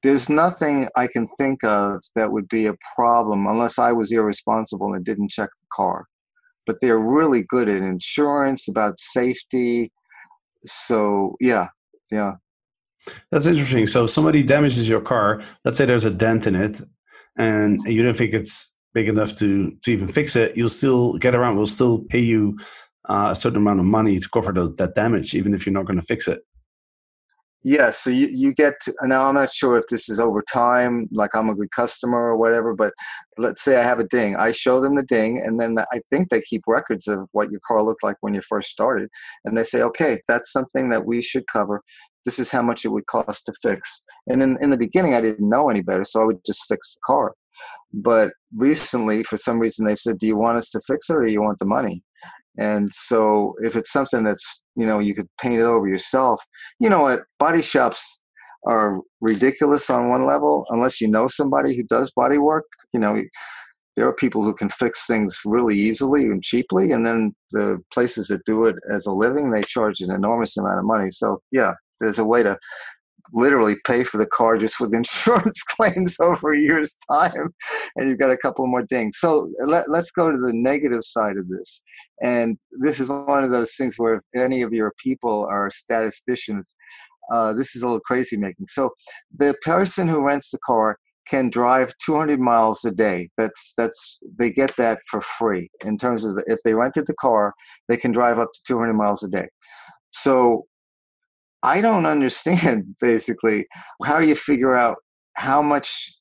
there's 0.04 0.30
nothing 0.30 0.88
I 0.96 1.08
can 1.08 1.28
think 1.28 1.64
of 1.64 2.02
that 2.16 2.32
would 2.32 2.48
be 2.48 2.66
a 2.66 2.76
problem 2.96 3.46
unless 3.48 3.78
I 3.78 3.92
was 3.92 4.12
irresponsible 4.12 4.94
and 4.94 5.06
didn't 5.06 5.32
check 5.32 5.50
the 5.60 5.68
car. 5.72 6.06
But 6.66 6.78
they're 6.82 7.00
really 7.00 7.44
good 7.44 7.70
at 7.70 7.82
insurance, 7.82 8.68
about 8.68 9.00
safety. 9.00 9.92
So, 10.66 11.36
yeah, 11.40 11.68
yeah. 12.12 12.34
That's 13.32 13.48
interesting. 13.48 13.88
So, 13.88 14.06
somebody 14.06 14.44
damages 14.44 14.88
your 14.88 15.02
car. 15.02 15.42
Let's 15.66 15.78
say 15.78 15.86
there's 15.86 16.06
a 16.06 16.14
dent 16.14 16.46
in 16.46 16.56
it, 16.56 16.82
and 17.38 17.82
you 17.86 18.04
don't 18.04 18.16
think 18.16 18.34
it's 18.34 18.74
big 18.94 19.08
enough 19.08 19.36
to, 19.38 19.72
to 19.84 19.92
even 19.92 20.08
fix 20.08 20.36
it. 20.36 20.56
You'll 20.56 20.70
still 20.70 21.14
get 21.14 21.34
around. 21.34 21.58
We'll 21.58 21.66
still 21.66 22.00
pay 22.10 22.20
you 22.20 22.60
uh, 23.10 23.30
a 23.32 23.36
certain 23.36 23.58
amount 23.58 23.80
of 23.80 23.86
money 23.86 24.20
to 24.20 24.30
cover 24.30 24.52
the, 24.52 24.72
that 24.74 24.94
damage, 24.96 25.34
even 25.34 25.54
if 25.54 25.66
you're 25.66 25.74
not 25.74 25.86
going 25.86 26.00
to 26.00 26.06
fix 26.06 26.28
it. 26.28 26.42
Yeah, 27.64 27.92
so 27.92 28.10
you, 28.10 28.28
you 28.28 28.54
get 28.56 28.74
to, 28.82 28.94
now 29.04 29.28
I'm 29.28 29.36
not 29.36 29.52
sure 29.52 29.78
if 29.78 29.86
this 29.88 30.10
is 30.10 30.20
over 30.20 30.44
time, 30.52 31.08
like 31.12 31.36
I'm 31.36 31.50
a 31.50 31.54
good 31.54 31.70
customer 31.70 32.18
or 32.18 32.36
whatever, 32.36 32.74
but 32.74 32.92
let's 33.38 33.62
say 33.62 33.80
I 33.80 33.84
have 33.84 34.00
a 34.00 34.08
ding. 34.08 34.36
I 34.36 34.52
show 34.52 34.82
them 34.82 34.96
the 34.96 35.04
ding, 35.04 35.40
and 35.46 35.60
then 35.60 35.78
I 35.78 36.02
think 36.10 36.30
they 36.30 36.42
keep 36.42 36.64
records 36.68 37.08
of 37.08 37.30
what 37.34 37.52
your 37.52 37.62
car 37.68 37.84
looked 37.84 38.04
like 38.04 38.16
when 38.22 38.34
you 38.34 38.42
first 38.42 38.70
started. 38.70 39.10
And 39.46 39.56
they 39.56 39.64
say, 39.64 39.84
okay, 39.84 40.20
that's 40.28 40.52
something 40.52 40.90
that 40.90 41.06
we 41.06 41.22
should 41.22 41.44
cover. 41.54 41.84
This 42.26 42.40
is 42.40 42.50
how 42.50 42.64
much 42.64 42.84
it 42.84 42.90
would 42.90 43.06
cost 43.06 43.46
to 43.46 43.54
fix. 43.62 44.04
And 44.26 44.42
in, 44.42 44.58
in 44.60 44.72
the 44.72 44.78
beginning, 44.78 45.14
I 45.14 45.22
didn't 45.22 45.48
know 45.48 45.70
any 45.70 45.82
better, 45.82 46.04
so 46.04 46.20
I 46.20 46.26
would 46.26 46.44
just 46.44 46.66
fix 46.68 46.96
the 46.96 47.02
car. 47.06 47.36
But 47.94 48.34
recently, 48.56 49.22
for 49.22 49.38
some 49.38 49.60
reason, 49.60 49.86
they 49.86 49.96
said, 49.96 50.18
do 50.18 50.26
you 50.26 50.36
want 50.36 50.58
us 50.58 50.70
to 50.72 50.82
fix 50.88 51.12
it 51.12 51.16
or 51.16 51.26
do 51.26 51.32
you 51.32 51.44
want 51.44 51.60
the 51.60 51.66
money? 51.66 52.02
And 52.58 52.92
so 52.92 53.56
if 53.60 53.76
it's 53.76 53.92
something 53.92 54.24
that's, 54.24 54.64
you 54.76 54.86
know, 54.86 55.00
you 55.00 55.16
could 55.16 55.28
paint 55.42 55.62
it 55.62 55.66
over 55.66 55.88
yourself, 55.88 56.42
you 56.80 56.90
know 56.90 57.02
what, 57.02 57.22
body 57.40 57.62
shops 57.62 58.22
are 58.68 59.00
ridiculous 59.22 59.90
on 59.90 60.10
one 60.10 60.26
level 60.26 60.66
unless 60.70 61.02
you 61.02 61.08
know 61.08 61.28
somebody 61.28 61.76
who 61.76 61.84
does 61.84 62.12
body 62.16 62.38
work, 62.38 62.66
you 62.94 63.00
know, 63.00 63.22
there 63.96 64.08
are 64.08 64.16
people 64.16 64.44
who 64.44 64.54
can 64.54 64.70
fix 64.70 65.06
things 65.06 65.42
really 65.46 65.76
easily 65.76 66.24
and 66.24 66.44
cheaply 66.44 66.92
and 66.92 67.06
then 67.06 67.34
the 67.52 67.80
places 67.94 68.28
that 68.28 68.46
do 68.46 68.66
it 68.66 68.76
as 68.94 69.06
a 69.06 69.12
living 69.12 69.52
they 69.52 69.62
charge 69.64 70.00
an 70.00 70.12
enormous 70.12 70.56
amount 70.58 70.80
of 70.80 70.86
money. 70.86 71.10
So 71.10 71.42
yeah 71.52 71.74
there's 72.00 72.20
a 72.20 72.26
way 72.26 72.44
to 72.44 72.58
literally 73.34 73.76
pay 73.86 74.04
for 74.04 74.18
the 74.18 74.28
car 74.28 74.58
just 74.58 74.80
with 74.80 74.94
insurance 74.96 75.64
claims 75.64 76.20
over 76.20 76.54
a 76.54 76.60
year's 76.60 76.96
time 77.12 77.50
and 77.96 78.10
you've 78.10 78.20
got 78.20 78.32
a 78.32 78.38
couple 78.38 78.66
more 78.68 78.84
dings 78.84 79.18
so 79.20 79.50
let, 79.66 79.90
let's 79.90 80.12
go 80.12 80.32
to 80.32 80.38
the 80.38 80.54
negative 80.54 81.04
side 81.04 81.38
of 81.38 81.48
this. 81.48 81.82
And 82.22 82.58
this 82.80 83.00
is 83.00 83.10
one 83.10 83.44
of 83.44 83.52
those 83.52 83.74
things 83.76 83.96
where 83.98 84.16
if 84.16 84.22
any 84.36 84.62
of 84.62 84.74
your 84.74 84.94
people 85.04 85.48
are 85.50 85.70
statisticians 85.72 86.76
uh, 87.32 87.54
this 87.54 87.76
is 87.76 87.82
a 87.82 87.86
little 87.86 88.02
crazy 88.02 88.38
making. 88.38 88.68
So 88.68 88.92
the 89.38 89.56
person 89.62 90.08
who 90.08 90.26
rents 90.26 90.52
the 90.52 90.60
car 90.66 90.98
can 91.28 91.50
drive 91.50 91.94
200 92.04 92.40
miles 92.40 92.84
a 92.84 92.92
day. 92.92 93.30
That's 93.38 93.74
that's 93.78 94.20
they 94.38 94.52
get 94.52 94.76
that 94.78 95.00
for 95.10 95.22
free 95.22 95.70
in 95.86 95.98
terms 95.98 96.26
of 96.26 96.36
the, 96.36 96.44
if 96.48 96.60
they 96.66 96.74
rented 96.74 97.06
the 97.08 97.14
car 97.14 97.54
they 97.88 97.96
can 97.96 98.12
drive 98.12 98.40
up 98.40 98.50
to 98.54 98.62
200 98.68 98.94
miles 98.94 99.24
a 99.24 99.30
day. 99.30 99.48
So 100.10 100.66
I 101.64 101.82
don't 101.82 102.06
understand 102.06 102.96
basically 103.02 103.68
how 104.04 104.20
you 104.20 104.36
figure 104.36 104.76
out 104.76 104.98
how 105.38 105.62
much 105.62 106.12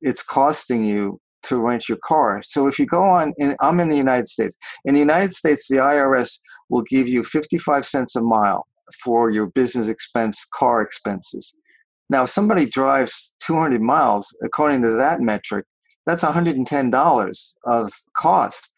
it's 0.00 0.22
costing 0.22 0.84
you 0.84 1.20
to 1.44 1.64
rent 1.64 1.88
your 1.88 1.98
car. 2.04 2.42
So 2.44 2.66
if 2.66 2.78
you 2.78 2.86
go 2.86 3.02
on, 3.02 3.32
in, 3.36 3.54
I'm 3.60 3.80
in 3.80 3.90
the 3.90 3.96
United 3.96 4.28
States. 4.28 4.56
In 4.84 4.94
the 4.94 5.00
United 5.00 5.32
States, 5.32 5.68
the 5.68 5.76
IRS 5.76 6.38
will 6.70 6.82
give 6.82 7.08
you 7.08 7.22
55 7.22 7.84
cents 7.84 8.16
a 8.16 8.22
mile 8.22 8.66
for 9.02 9.30
your 9.30 9.48
business 9.48 9.88
expense 9.88 10.46
car 10.54 10.80
expenses. 10.82 11.54
Now, 12.10 12.24
if 12.24 12.30
somebody 12.30 12.66
drives 12.66 13.32
200 13.40 13.80
miles, 13.80 14.34
according 14.44 14.82
to 14.82 14.90
that 14.92 15.20
metric, 15.20 15.66
that's 16.06 16.24
$110 16.24 17.54
of 17.66 17.92
cost 18.16 18.73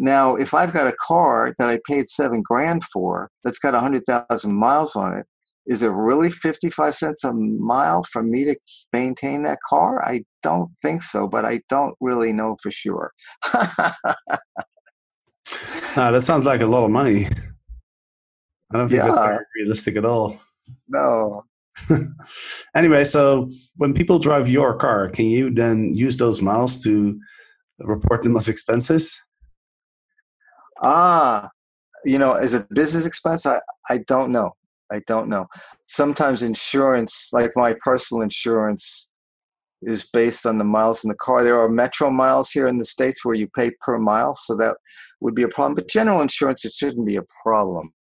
Now, 0.00 0.36
if 0.36 0.54
I've 0.54 0.72
got 0.72 0.86
a 0.86 0.96
car 1.04 1.54
that 1.58 1.68
I 1.68 1.80
paid 1.88 2.08
seven 2.08 2.40
grand 2.42 2.84
for 2.84 3.30
that's 3.42 3.58
got 3.58 3.74
100,000 3.74 4.54
miles 4.54 4.94
on 4.94 5.18
it, 5.18 5.26
is 5.66 5.82
it 5.82 5.88
really 5.88 6.30
55 6.30 6.94
cents 6.94 7.24
a 7.24 7.32
mile 7.34 8.04
for 8.04 8.22
me 8.22 8.44
to 8.44 8.56
maintain 8.92 9.42
that 9.42 9.58
car? 9.68 10.02
I 10.04 10.22
don't 10.42 10.70
think 10.80 11.02
so, 11.02 11.26
but 11.26 11.44
I 11.44 11.60
don't 11.68 11.94
really 12.00 12.32
know 12.32 12.56
for 12.62 12.70
sure. 12.70 13.12
No, 15.96 16.12
that 16.12 16.22
sounds 16.22 16.44
like 16.44 16.60
a 16.60 16.66
lot 16.66 16.84
of 16.84 16.90
money. 16.90 17.26
I 18.72 18.76
don't 18.78 18.88
think 18.88 19.02
that's 19.02 19.16
Yeah. 19.16 19.26
very 19.32 19.44
realistic 19.56 19.96
at 19.96 20.04
all. 20.04 20.38
no. 20.88 21.44
anyway, 22.76 23.04
so 23.04 23.50
when 23.76 23.94
people 23.94 24.18
drive 24.18 24.48
your 24.48 24.76
car, 24.76 25.08
can 25.08 25.26
you 25.26 25.48
then 25.52 25.94
use 25.94 26.18
those 26.18 26.42
miles 26.42 26.82
to 26.84 27.18
report 27.78 28.22
them 28.24 28.36
as 28.36 28.48
expenses? 28.48 29.18
Ah, 30.80 31.48
you 32.04 32.18
know, 32.18 32.34
as 32.34 32.54
a 32.54 32.66
business 32.70 33.06
expense, 33.06 33.46
I, 33.46 33.60
I 33.90 33.98
don't 34.06 34.30
know. 34.30 34.52
I 34.92 35.00
don't 35.06 35.28
know. 35.28 35.46
Sometimes 35.86 36.42
insurance, 36.42 37.28
like 37.32 37.50
my 37.56 37.74
personal 37.80 38.22
insurance, 38.22 39.10
is 39.82 40.08
based 40.12 40.46
on 40.46 40.58
the 40.58 40.64
miles 40.64 41.04
in 41.04 41.08
the 41.08 41.16
car. 41.16 41.44
There 41.44 41.58
are 41.58 41.68
metro 41.68 42.10
miles 42.10 42.50
here 42.50 42.66
in 42.66 42.78
the 42.78 42.84
States 42.84 43.24
where 43.24 43.34
you 43.34 43.48
pay 43.48 43.70
per 43.80 43.98
mile, 43.98 44.34
so 44.34 44.56
that 44.56 44.76
would 45.20 45.34
be 45.34 45.42
a 45.42 45.48
problem. 45.48 45.74
But 45.74 45.88
general 45.88 46.20
insurance, 46.20 46.64
it 46.64 46.72
shouldn't 46.72 47.06
be 47.06 47.16
a 47.16 47.24
problem. 47.42 47.92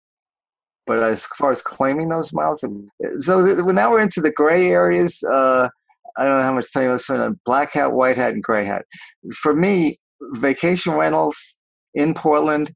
But 0.86 1.02
as 1.02 1.26
far 1.26 1.50
as 1.50 1.60
claiming 1.60 2.08
those 2.08 2.32
miles, 2.32 2.60
so 2.60 3.40
now 3.40 3.90
we're 3.90 4.00
into 4.00 4.20
the 4.20 4.30
gray 4.30 4.70
areas. 4.70 5.22
Uh, 5.24 5.68
I 6.16 6.24
don't 6.24 6.38
know 6.38 6.44
how 6.44 6.54
much 6.54 6.72
time 6.72 6.84
you 6.84 6.92
listen 6.92 7.20
on 7.20 7.40
black 7.44 7.72
hat, 7.72 7.92
white 7.92 8.16
hat, 8.16 8.34
and 8.34 8.42
gray 8.42 8.64
hat. 8.64 8.86
For 9.34 9.54
me, 9.54 9.98
vacation 10.34 10.94
rentals 10.94 11.58
in 11.96 12.14
Portland, 12.14 12.70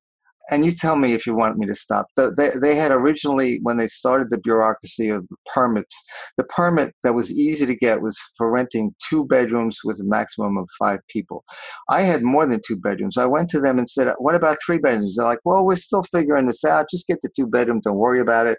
and 0.50 0.64
you 0.64 0.72
tell 0.72 0.96
me 0.96 1.12
if 1.12 1.26
you 1.26 1.36
want 1.36 1.58
me 1.58 1.66
to 1.66 1.74
stop. 1.74 2.06
The- 2.16 2.34
They, 2.36 2.50
they 2.60 2.74
had 2.74 2.90
originally, 2.90 3.60
when 3.62 3.76
they 3.76 3.86
started 3.86 4.30
the 4.30 4.40
bureaucracy 4.40 5.08
of 5.08 5.24
permits, 5.54 6.02
the 6.36 6.44
permit 6.44 6.92
that 7.04 7.12
was 7.14 7.30
easy 7.30 7.66
to 7.66 7.76
get 7.76 8.02
was 8.02 8.18
for 8.36 8.50
renting 8.50 8.92
two 9.08 9.24
bedrooms 9.26 9.78
with 9.84 10.00
a 10.00 10.04
maximum 10.04 10.58
of 10.58 10.68
five 10.78 10.98
people. 11.08 11.44
I 11.88 12.00
had 12.02 12.22
more 12.24 12.46
than 12.46 12.60
two 12.66 12.76
bedrooms. 12.76 13.16
I 13.16 13.26
went 13.26 13.48
to 13.50 13.60
them 13.60 13.78
and 13.78 13.88
said, 13.88 14.12
What 14.18 14.34
about 14.34 14.58
three 14.66 14.78
bedrooms? 14.78 15.14
They're 15.16 15.26
like, 15.26 15.38
Well, 15.44 15.64
we're 15.64 15.76
still 15.76 16.02
figuring 16.02 16.46
this 16.46 16.64
out. 16.64 16.90
Just 16.90 17.06
get 17.06 17.20
the 17.22 17.30
two 17.36 17.46
bedroom. 17.46 17.80
Don't 17.84 17.96
worry 17.98 18.20
about 18.20 18.46
it. 18.48 18.58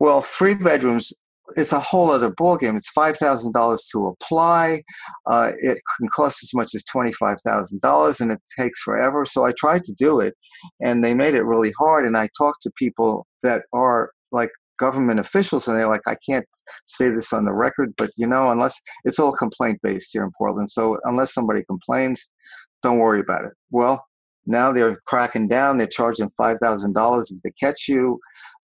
Well, 0.00 0.22
three 0.22 0.54
bedrooms, 0.54 1.12
it's 1.56 1.72
a 1.72 1.78
whole 1.78 2.10
other 2.10 2.30
ballgame. 2.30 2.76
It's 2.76 2.92
$5,000 2.96 3.78
to 3.92 4.06
apply. 4.06 4.82
Uh, 5.26 5.52
it 5.58 5.78
can 5.96 6.08
cost 6.14 6.42
as 6.42 6.52
much 6.54 6.74
as 6.74 6.84
$25,000 6.84 8.20
and 8.20 8.32
it 8.32 8.40
takes 8.58 8.82
forever. 8.82 9.24
So 9.24 9.44
I 9.44 9.52
tried 9.52 9.84
to 9.84 9.94
do 9.94 10.20
it 10.20 10.34
and 10.80 11.04
they 11.04 11.14
made 11.14 11.34
it 11.34 11.44
really 11.44 11.72
hard. 11.78 12.06
And 12.06 12.16
I 12.16 12.28
talked 12.36 12.62
to 12.62 12.70
people 12.76 13.26
that 13.42 13.62
are 13.72 14.10
like 14.32 14.50
government 14.78 15.20
officials 15.20 15.66
and 15.66 15.76
they're 15.76 15.88
like, 15.88 16.06
I 16.06 16.16
can't 16.28 16.46
say 16.86 17.08
this 17.08 17.32
on 17.32 17.44
the 17.44 17.54
record, 17.54 17.94
but 17.96 18.10
you 18.16 18.26
know, 18.26 18.50
unless 18.50 18.80
it's 19.04 19.18
all 19.18 19.32
complaint 19.32 19.78
based 19.82 20.10
here 20.12 20.24
in 20.24 20.30
Portland. 20.36 20.70
So 20.70 20.98
unless 21.04 21.34
somebody 21.34 21.62
complains, 21.64 22.30
don't 22.82 22.98
worry 22.98 23.20
about 23.20 23.44
it. 23.44 23.52
Well, 23.70 24.04
now 24.46 24.72
they're 24.72 24.98
cracking 25.06 25.46
down. 25.46 25.76
They're 25.76 25.86
charging 25.86 26.30
$5,000 26.40 27.32
if 27.32 27.42
they 27.42 27.50
catch 27.60 27.86
you. 27.86 28.18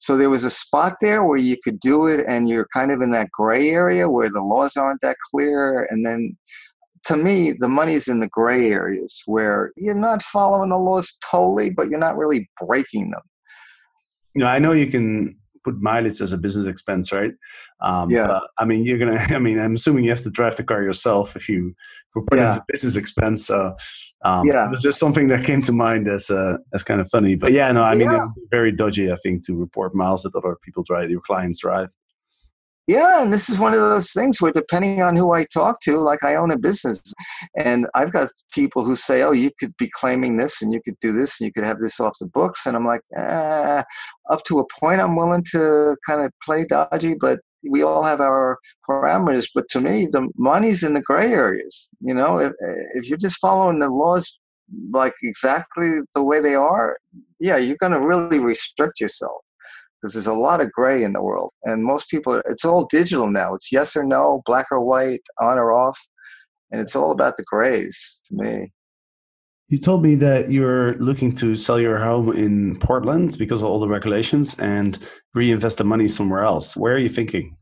So 0.04 0.18
there 0.18 0.28
was 0.28 0.44
a 0.44 0.50
spot 0.50 0.96
there 1.00 1.24
where 1.24 1.38
you 1.38 1.56
could 1.64 1.80
do 1.80 2.08
it, 2.08 2.26
and 2.28 2.46
you're 2.46 2.68
kind 2.74 2.92
of 2.92 3.00
in 3.00 3.10
that 3.12 3.30
gray 3.30 3.70
area 3.70 4.06
where 4.06 4.28
the 4.28 4.42
laws 4.42 4.76
aren't 4.76 5.00
that 5.00 5.16
clear. 5.30 5.88
And 5.90 6.04
then, 6.04 6.36
to 7.06 7.16
me, 7.16 7.52
the 7.52 7.70
money's 7.70 8.06
in 8.06 8.20
the 8.20 8.28
gray 8.28 8.70
areas 8.70 9.22
where 9.24 9.72
you're 9.78 9.94
not 9.94 10.22
following 10.22 10.68
the 10.68 10.76
laws 10.76 11.16
totally, 11.30 11.70
but 11.70 11.88
you're 11.88 11.98
not 11.98 12.18
really 12.18 12.50
breaking 12.60 13.12
them. 13.12 13.22
You 14.34 14.40
know, 14.40 14.48
I 14.48 14.58
know 14.58 14.72
you 14.72 14.88
can 14.88 15.38
put 15.64 15.80
mileage 15.80 16.20
as 16.20 16.32
a 16.32 16.38
business 16.38 16.66
expense, 16.66 17.12
right? 17.12 17.32
Um, 17.80 18.10
Yeah. 18.10 18.26
But, 18.26 18.42
I 18.58 18.64
mean, 18.64 18.84
you're 18.84 18.98
gonna. 18.98 19.16
I 19.30 19.38
mean, 19.38 19.58
I'm 19.58 19.74
assuming 19.74 20.04
you 20.04 20.10
have 20.10 20.22
to 20.22 20.30
drive 20.30 20.56
the 20.56 20.64
car 20.64 20.82
yourself 20.82 21.34
if 21.36 21.48
you 21.48 21.74
report 22.14 22.38
it 22.38 22.44
as 22.44 22.58
a 22.58 22.64
business 22.68 22.96
expense. 22.96 23.46
So, 23.46 23.74
um, 24.24 24.46
Yeah. 24.46 24.66
it 24.66 24.70
was 24.70 24.82
just 24.82 24.98
something 25.00 25.28
that 25.28 25.44
came 25.44 25.62
to 25.62 25.72
mind 25.72 26.06
as 26.08 26.30
uh, 26.30 26.58
as 26.72 26.82
kind 26.82 27.00
of 27.00 27.08
funny. 27.10 27.34
But 27.34 27.52
yeah, 27.52 27.72
no, 27.72 27.82
I 27.82 27.94
mean, 27.94 28.10
Yeah. 28.10 28.24
it's 28.24 28.32
very 28.50 28.70
dodgy. 28.72 29.10
I 29.10 29.16
think 29.16 29.44
to 29.46 29.54
report 29.54 29.94
miles 29.94 30.22
that 30.22 30.34
other 30.36 30.56
people 30.62 30.82
drive, 30.84 31.10
your 31.10 31.20
clients 31.22 31.58
drive. 31.60 31.88
Yeah, 32.86 33.22
and 33.22 33.32
this 33.32 33.48
is 33.48 33.58
one 33.58 33.72
of 33.72 33.80
those 33.80 34.12
things 34.12 34.42
where 34.42 34.52
depending 34.52 35.00
on 35.00 35.16
who 35.16 35.32
I 35.32 35.44
talk 35.44 35.80
to, 35.84 35.98
like 36.00 36.22
I 36.22 36.34
own 36.34 36.50
a 36.50 36.58
business, 36.58 37.00
and 37.56 37.86
I've 37.94 38.12
got 38.12 38.28
people 38.52 38.84
who 38.84 38.94
say, 38.94 39.22
"Oh, 39.22 39.32
you 39.32 39.50
could 39.58 39.74
be 39.78 39.88
claiming 39.94 40.36
this, 40.36 40.60
and 40.60 40.70
you 40.70 40.80
could 40.84 40.98
do 41.00 41.12
this, 41.12 41.40
and 41.40 41.46
you 41.46 41.52
could 41.52 41.64
have 41.64 41.78
this 41.78 41.98
off 41.98 42.18
the 42.20 42.26
books," 42.26 42.66
and 42.66 42.76
I'm 42.76 42.84
like, 42.84 43.00
eh, 43.16 43.82
up 44.30 44.44
to 44.44 44.58
a 44.58 44.66
point, 44.80 45.00
I'm 45.00 45.16
willing 45.16 45.44
to 45.52 45.96
kind 46.06 46.20
of 46.22 46.30
play 46.44 46.66
dodgy, 46.66 47.14
but 47.18 47.40
we 47.70 47.82
all 47.82 48.02
have 48.02 48.20
our 48.20 48.58
parameters. 48.88 49.46
But 49.54 49.64
to 49.70 49.80
me, 49.80 50.06
the 50.06 50.28
money's 50.36 50.82
in 50.82 50.92
the 50.92 51.00
gray 51.00 51.32
areas. 51.32 51.90
You 52.00 52.12
know, 52.14 52.38
if 52.38 52.52
if 52.96 53.08
you're 53.08 53.16
just 53.18 53.38
following 53.40 53.78
the 53.78 53.88
laws 53.88 54.38
like 54.92 55.14
exactly 55.22 56.00
the 56.14 56.22
way 56.24 56.40
they 56.40 56.54
are, 56.54 56.98
yeah, 57.40 57.56
you're 57.56 57.76
going 57.80 57.92
to 57.92 58.00
really 58.00 58.40
restrict 58.40 59.00
yourself 59.00 59.43
because 60.04 60.12
there's 60.12 60.26
a 60.26 60.34
lot 60.34 60.60
of 60.60 60.70
gray 60.70 61.02
in 61.02 61.14
the 61.14 61.22
world 61.22 61.50
and 61.64 61.82
most 61.82 62.10
people 62.10 62.42
it's 62.46 62.64
all 62.64 62.86
digital 62.90 63.30
now 63.30 63.54
it's 63.54 63.72
yes 63.72 63.96
or 63.96 64.04
no 64.04 64.42
black 64.44 64.66
or 64.70 64.84
white 64.84 65.22
on 65.40 65.56
or 65.56 65.72
off 65.72 65.98
and 66.70 66.80
it's 66.80 66.94
all 66.94 67.10
about 67.10 67.38
the 67.38 67.44
grays 67.44 68.20
to 68.26 68.34
me 68.34 68.70
You 69.68 69.78
told 69.78 70.02
me 70.02 70.14
that 70.16 70.50
you're 70.50 70.94
looking 70.96 71.34
to 71.36 71.54
sell 71.54 71.80
your 71.80 71.98
home 71.98 72.36
in 72.36 72.78
Portland 72.78 73.36
because 73.38 73.62
of 73.62 73.68
all 73.70 73.80
the 73.80 73.88
regulations 73.88 74.58
and 74.60 74.98
reinvest 75.34 75.78
the 75.78 75.84
money 75.84 76.06
somewhere 76.06 76.44
else. 76.44 76.76
Where 76.76 76.94
are 76.94 76.98
you 77.06 77.08
thinking? 77.08 77.56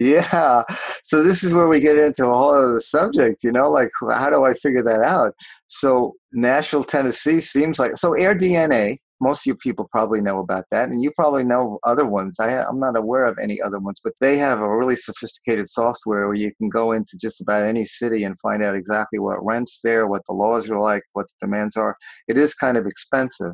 yeah 0.00 0.64
so 1.04 1.22
this 1.22 1.44
is 1.44 1.52
where 1.54 1.68
we 1.68 1.80
get 1.80 1.96
into 1.96 2.28
a 2.28 2.34
whole 2.34 2.52
other 2.54 2.80
subject 2.80 3.44
you 3.44 3.52
know 3.52 3.70
like 3.70 3.90
how 4.10 4.28
do 4.28 4.44
i 4.44 4.52
figure 4.52 4.82
that 4.82 5.02
out 5.02 5.32
so 5.68 6.14
nashville 6.32 6.82
tennessee 6.82 7.38
seems 7.38 7.78
like 7.78 7.92
so 7.96 8.10
AirDNA 8.10 8.98
most 9.20 9.46
of 9.46 9.46
you 9.46 9.56
people 9.56 9.88
probably 9.90 10.20
know 10.20 10.40
about 10.40 10.64
that 10.70 10.88
and 10.88 11.02
you 11.02 11.10
probably 11.14 11.44
know 11.44 11.78
other 11.84 12.06
ones. 12.06 12.38
I, 12.40 12.64
i'm 12.64 12.80
not 12.80 12.98
aware 12.98 13.26
of 13.26 13.38
any 13.40 13.60
other 13.60 13.78
ones 13.78 14.00
but 14.02 14.12
they 14.20 14.36
have 14.38 14.60
a 14.60 14.76
really 14.76 14.96
sophisticated 14.96 15.68
software 15.68 16.26
where 16.26 16.36
you 16.36 16.52
can 16.56 16.68
go 16.68 16.92
into 16.92 17.16
just 17.20 17.40
about 17.40 17.64
any 17.64 17.84
city 17.84 18.24
and 18.24 18.38
find 18.40 18.62
out 18.62 18.74
exactly 18.74 19.18
what 19.18 19.44
rents 19.44 19.80
there 19.82 20.06
what 20.06 20.22
the 20.28 20.34
laws 20.34 20.70
are 20.70 20.80
like 20.80 21.02
what 21.12 21.26
the 21.28 21.46
demands 21.46 21.76
are. 21.76 21.96
It 22.28 22.38
is 22.38 22.54
kind 22.54 22.76
of 22.76 22.86
expensive 22.86 23.52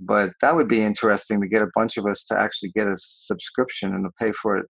but 0.00 0.30
that 0.40 0.54
would 0.54 0.68
be 0.68 0.82
interesting 0.82 1.40
to 1.40 1.48
get 1.48 1.62
a 1.62 1.70
bunch 1.74 1.96
of 1.96 2.06
us 2.06 2.24
to 2.24 2.38
actually 2.38 2.70
get 2.70 2.86
a 2.86 2.96
subscription 2.96 3.94
and 3.94 4.04
to 4.04 4.10
pay 4.20 4.32
for 4.32 4.56
it 4.56 4.66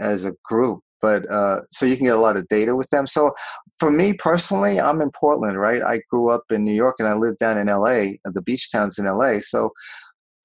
as 0.00 0.24
a 0.24 0.32
group 0.44 0.80
but 1.02 1.30
uh, 1.30 1.60
so 1.68 1.84
you 1.86 1.96
can 1.96 2.06
get 2.06 2.16
a 2.16 2.20
lot 2.20 2.38
of 2.38 2.48
data 2.48 2.74
with 2.74 2.88
them. 2.90 3.06
So 3.06 3.32
for 3.78 3.90
me 3.90 4.12
personally 4.12 4.80
i'm 4.80 5.00
in 5.00 5.10
portland 5.10 5.58
right? 5.58 5.82
I 5.82 6.00
grew 6.10 6.30
up 6.30 6.44
in 6.50 6.64
new 6.64 6.72
york 6.72 6.96
and 6.98 7.08
i 7.08 7.14
lived 7.14 7.38
down 7.38 7.58
in 7.58 7.66
la 7.66 7.88
the 8.24 8.42
beach 8.44 8.70
towns 8.70 8.98
in 8.98 9.06
la 9.06 9.38
so 9.40 9.70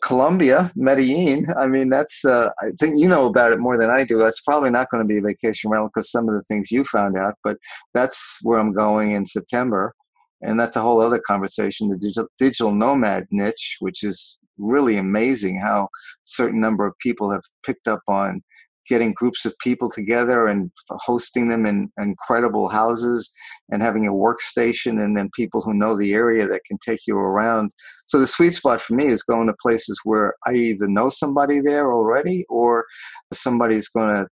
colombia 0.02 0.72
medellin 0.76 1.46
i 1.58 1.68
mean 1.68 1.90
that's 1.90 2.24
uh, 2.24 2.50
i 2.62 2.68
think 2.80 2.98
you 2.98 3.08
know 3.08 3.26
about 3.26 3.52
it 3.52 3.60
more 3.60 3.78
than 3.78 3.90
i 3.90 4.04
do. 4.04 4.18
That's 4.18 4.42
probably 4.42 4.70
not 4.70 4.90
going 4.90 5.04
to 5.04 5.08
be 5.08 5.18
a 5.18 5.22
vacation 5.22 5.70
rental 5.70 5.90
because 5.94 6.12
some 6.12 6.28
of 6.30 6.36
the 6.36 6.42
things 6.44 6.72
you 6.72 6.84
found 6.84 7.18
out 7.18 7.36
but 7.44 7.58
that's 7.94 8.40
where 8.44 8.60
i'm 8.60 8.74
going 8.74 9.12
in 9.12 9.26
september. 9.26 9.94
And 10.42 10.58
that's 10.58 10.78
a 10.78 10.82
whole 10.82 11.02
other 11.02 11.20
conversation 11.20 11.90
the 11.90 11.98
digital, 11.98 12.30
digital 12.38 12.74
nomad 12.74 13.28
niche 13.30 13.76
which 13.82 14.04
is 14.04 14.40
really 14.58 14.96
amazing 14.96 15.60
how 15.60 15.90
certain 16.24 16.62
number 16.62 16.86
of 16.86 16.98
people 17.00 17.30
have 17.30 17.42
picked 17.66 17.90
up 17.90 18.00
on 18.08 18.42
getting 18.90 19.14
groups 19.14 19.46
of 19.46 19.54
people 19.60 19.90
together 19.90 20.48
and 20.48 20.72
hosting 20.90 21.48
them 21.48 21.66
in 21.66 21.90
incredible 21.98 22.68
houses 22.68 23.32
and 23.70 23.84
having 23.84 24.08
a 24.08 24.12
workstation 24.12 25.02
and 25.04 25.16
then 25.16 25.30
people 25.36 25.62
who 25.62 25.74
know 25.74 25.96
the 25.96 26.14
area 26.14 26.48
that 26.48 26.66
can 26.66 26.78
take 26.86 27.00
you 27.08 27.18
around. 27.18 27.72
So 28.06 28.20
the 28.20 28.28
sweet 28.28 28.52
spot 28.52 28.82
for 28.82 28.96
me 28.96 29.06
is 29.06 29.24
going 29.24 29.48
to 29.48 29.54
places 29.62 30.00
where 30.04 30.34
I 30.46 30.54
either 30.54 30.88
know 30.88 31.10
somebody 31.10 31.60
there 31.60 31.94
already 31.94 32.44
or 32.50 32.86
somebody's 33.32 33.88
going 33.88 34.16
to 34.16 34.28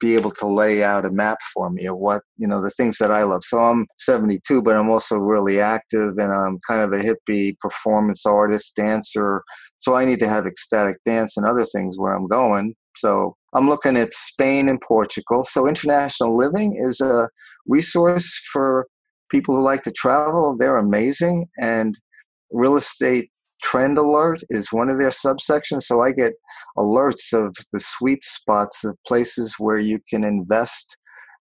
be 0.00 0.14
able 0.14 0.30
to 0.30 0.46
lay 0.46 0.84
out 0.84 1.04
a 1.04 1.10
map 1.10 1.38
for 1.52 1.70
me 1.70 1.86
of 1.86 1.98
what 1.98 2.22
you 2.36 2.46
know 2.46 2.62
the 2.62 2.70
things 2.70 2.98
that 2.98 3.10
I 3.10 3.24
love. 3.24 3.42
So 3.42 3.58
I'm 3.58 3.86
72, 3.98 4.62
but 4.62 4.76
I'm 4.76 4.90
also 4.90 5.16
really 5.18 5.60
active, 5.60 6.14
and 6.18 6.32
I'm 6.32 6.60
kind 6.68 6.82
of 6.82 6.92
a 6.92 7.02
hippie 7.02 7.58
performance 7.58 8.24
artist, 8.24 8.76
dancer. 8.76 9.42
So 9.78 9.94
I 9.94 10.04
need 10.04 10.20
to 10.20 10.28
have 10.28 10.46
ecstatic 10.46 10.96
dance 11.04 11.36
and 11.36 11.46
other 11.46 11.64
things 11.64 11.98
where 11.98 12.14
I'm 12.14 12.28
going. 12.28 12.74
So 12.96 13.36
I'm 13.54 13.68
looking 13.68 13.96
at 13.96 14.14
Spain 14.14 14.68
and 14.68 14.80
Portugal. 14.80 15.44
So 15.44 15.66
international 15.66 16.36
living 16.36 16.74
is 16.76 17.00
a 17.00 17.28
resource 17.66 18.38
for 18.52 18.86
people 19.30 19.56
who 19.56 19.62
like 19.62 19.82
to 19.82 19.92
travel. 19.92 20.56
They're 20.56 20.76
amazing, 20.76 21.46
and 21.58 21.94
real 22.50 22.76
estate 22.76 23.30
trend 23.62 23.98
alert 23.98 24.38
is 24.50 24.72
one 24.72 24.90
of 24.90 24.98
their 24.98 25.10
subsections. 25.10 25.82
So 25.82 26.00
I 26.00 26.12
get 26.12 26.32
alerts 26.76 27.32
of 27.32 27.54
the 27.72 27.80
sweet 27.80 28.24
spots 28.24 28.84
of 28.84 28.96
places 29.06 29.56
where 29.58 29.78
you 29.78 29.98
can 30.08 30.24
invest 30.24 30.96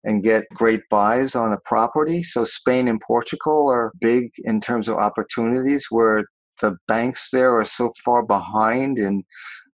and 0.04 0.24
get 0.24 0.46
great 0.54 0.82
buys 0.90 1.36
on 1.36 1.52
a 1.52 1.60
property. 1.66 2.24
So 2.24 2.44
Spain 2.44 2.88
and 2.88 3.02
Portugal 3.02 3.70
are 3.70 3.92
big 4.00 4.30
in 4.44 4.62
terms 4.62 4.88
of 4.88 4.96
opportunities 4.98 5.88
where 5.90 6.24
the 6.62 6.78
banks 6.88 7.30
there 7.32 7.54
are 7.54 7.66
so 7.66 7.92
far 8.04 8.26
behind 8.26 8.98
in 8.98 9.24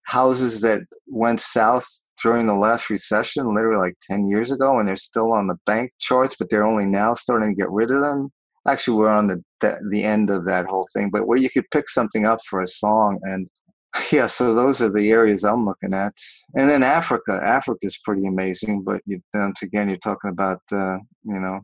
houses 0.08 0.62
that 0.62 0.80
went 1.06 1.38
south 1.38 1.86
during 2.22 2.46
the 2.46 2.54
last 2.54 2.88
recession, 2.88 3.54
literally 3.54 3.78
like 3.78 3.94
10 4.10 4.26
years 4.26 4.50
ago, 4.50 4.78
and 4.78 4.88
they're 4.88 4.96
still 4.96 5.32
on 5.32 5.46
the 5.46 5.56
bank 5.66 5.92
charts, 6.00 6.34
but 6.38 6.48
they're 6.48 6.66
only 6.66 6.86
now 6.86 7.12
starting 7.12 7.50
to 7.50 7.54
get 7.54 7.70
rid 7.70 7.90
of 7.90 8.00
them. 8.00 8.30
Actually, 8.66 8.96
we're 8.96 9.10
on 9.10 9.28
the, 9.28 9.42
the, 9.60 9.78
the 9.90 10.02
end 10.02 10.30
of 10.30 10.46
that 10.46 10.64
whole 10.64 10.88
thing, 10.94 11.10
but 11.12 11.26
where 11.26 11.36
you 11.36 11.50
could 11.50 11.70
pick 11.70 11.90
something 11.90 12.24
up 12.24 12.38
for 12.48 12.62
a 12.62 12.66
song. 12.66 13.20
And 13.22 13.48
yeah, 14.12 14.26
so 14.26 14.54
those 14.54 14.80
are 14.80 14.90
the 14.90 15.10
areas 15.10 15.44
I'm 15.44 15.66
looking 15.66 15.94
at. 15.94 16.14
And 16.56 16.70
then 16.70 16.82
Africa. 16.82 17.38
Africa 17.44 17.80
is 17.82 18.00
pretty 18.02 18.26
amazing, 18.26 18.84
but 18.84 19.02
you, 19.04 19.20
once 19.34 19.62
again, 19.62 19.88
you're 19.88 19.98
talking 19.98 20.30
about, 20.30 20.60
uh, 20.72 20.96
you 21.24 21.38
know, 21.38 21.60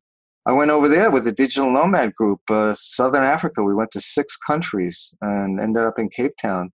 I 0.46 0.52
went 0.52 0.70
over 0.70 0.88
there 0.88 1.11
with 1.11 1.24
the 1.24 1.33
Digital 1.33 1.70
Nomad 1.70 2.14
Group, 2.16 2.40
uh, 2.50 2.74
Southern 2.76 3.22
Africa. 3.22 3.64
We 3.64 3.74
went 3.74 3.90
to 3.92 4.00
six 4.00 4.37
countries 4.37 5.14
and 5.22 5.59
ended 5.59 5.85
up 5.85 5.98
in 5.98 6.11
Cape 6.11 6.37
Town. 6.40 6.70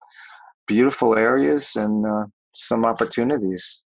Beautiful 0.70 1.18
areas 1.18 1.76
and 1.76 2.06
uh, 2.06 2.26
some 2.54 2.86
opportunities. 2.86 3.84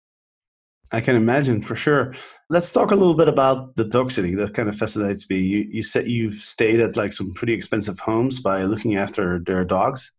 I 0.91 1.01
can 1.01 1.15
imagine 1.15 1.61
for 1.61 1.75
sure. 1.75 2.15
Let's 2.49 2.71
talk 2.71 2.91
a 2.91 2.95
little 2.95 3.13
bit 3.13 3.27
about 3.27 3.75
the 3.75 3.85
dog 3.85 4.09
sitting. 4.09 4.37
That 4.37 4.55
kind 4.55 4.69
of 4.69 4.75
fascinates 4.75 5.29
me. 5.29 5.37
You, 5.37 5.67
you 5.69 5.83
said 5.83 6.07
you've 6.07 6.41
stayed 6.41 6.79
at 6.79 6.97
like 6.97 7.13
some 7.13 7.33
pretty 7.33 7.53
expensive 7.53 7.99
homes 7.99 8.39
by 8.39 8.63
looking 8.63 8.95
after 8.95 9.39
their 9.45 9.63
dogs. 9.63 10.11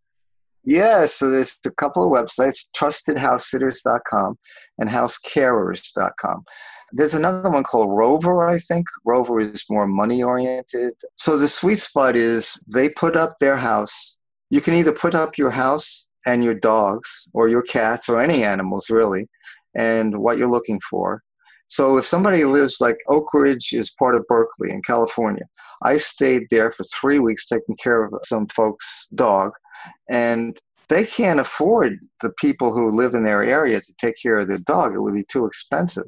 Yeah, 0.63 1.07
so 1.07 1.31
there's 1.31 1.59
a 1.67 1.71
couple 1.71 2.05
of 2.05 2.13
websites, 2.13 2.67
trustedhousesitters.com 2.77 4.39
and 4.79 4.91
housecarers.com. 4.91 6.45
There's 6.93 7.15
another 7.15 7.51
one 7.51 7.63
called 7.63 7.89
Rover, 7.91 8.49
I 8.49 8.59
think. 8.59 8.87
Rover 9.05 9.41
is 9.41 9.65
more 9.71 9.87
money 9.87 10.23
oriented. 10.23 10.93
So 11.17 11.39
the 11.39 11.49
sweet 11.49 11.79
spot 11.79 12.17
is 12.17 12.63
they 12.67 12.91
put 12.91 13.17
up 13.17 13.39
their 13.41 13.57
house. 13.57 14.19
You 14.51 14.61
can 14.61 14.75
either 14.75 14.93
put 14.93 15.15
up 15.15 15.39
your 15.39 15.51
house 15.51 16.07
and 16.27 16.45
your 16.45 16.55
dogs 16.55 17.29
or 17.35 17.49
your 17.49 17.63
cats 17.63 18.09
or 18.09 18.21
any 18.21 18.45
animals 18.45 18.91
really 18.91 19.27
and 19.77 20.19
what 20.19 20.39
you're 20.39 20.51
looking 20.51 20.81
for. 20.89 21.23
So 21.69 21.99
if 21.99 22.05
somebody 22.05 22.45
lives 22.45 22.79
like 22.81 22.97
Oak 23.09 23.33
Ridge 23.33 23.73
is 23.73 23.95
part 23.97 24.17
of 24.17 24.27
Berkeley 24.27 24.71
in 24.71 24.83
California, 24.83 25.45
I 25.85 25.99
stayed 25.99 26.43
there 26.51 26.73
for 26.73 26.83
three 26.83 27.21
weeks 27.21 27.47
taking 27.47 27.77
care 27.77 28.05
of 28.05 28.13
some 28.25 28.49
folks' 28.49 29.07
dog, 29.15 29.53
and 30.11 30.59
they 30.89 31.05
can't 31.05 31.39
afford 31.39 31.99
the 32.23 32.33
people 32.41 32.73
who 32.73 32.91
live 32.91 33.15
in 33.15 33.23
their 33.23 33.45
area 33.45 33.81
to 33.81 33.95
take 34.01 34.17
care 34.21 34.39
of 34.39 34.49
their 34.49 34.59
dog. 34.59 34.95
It 34.95 35.01
would 35.01 35.15
be 35.15 35.25
too 35.31 35.47
expensive. 35.47 36.07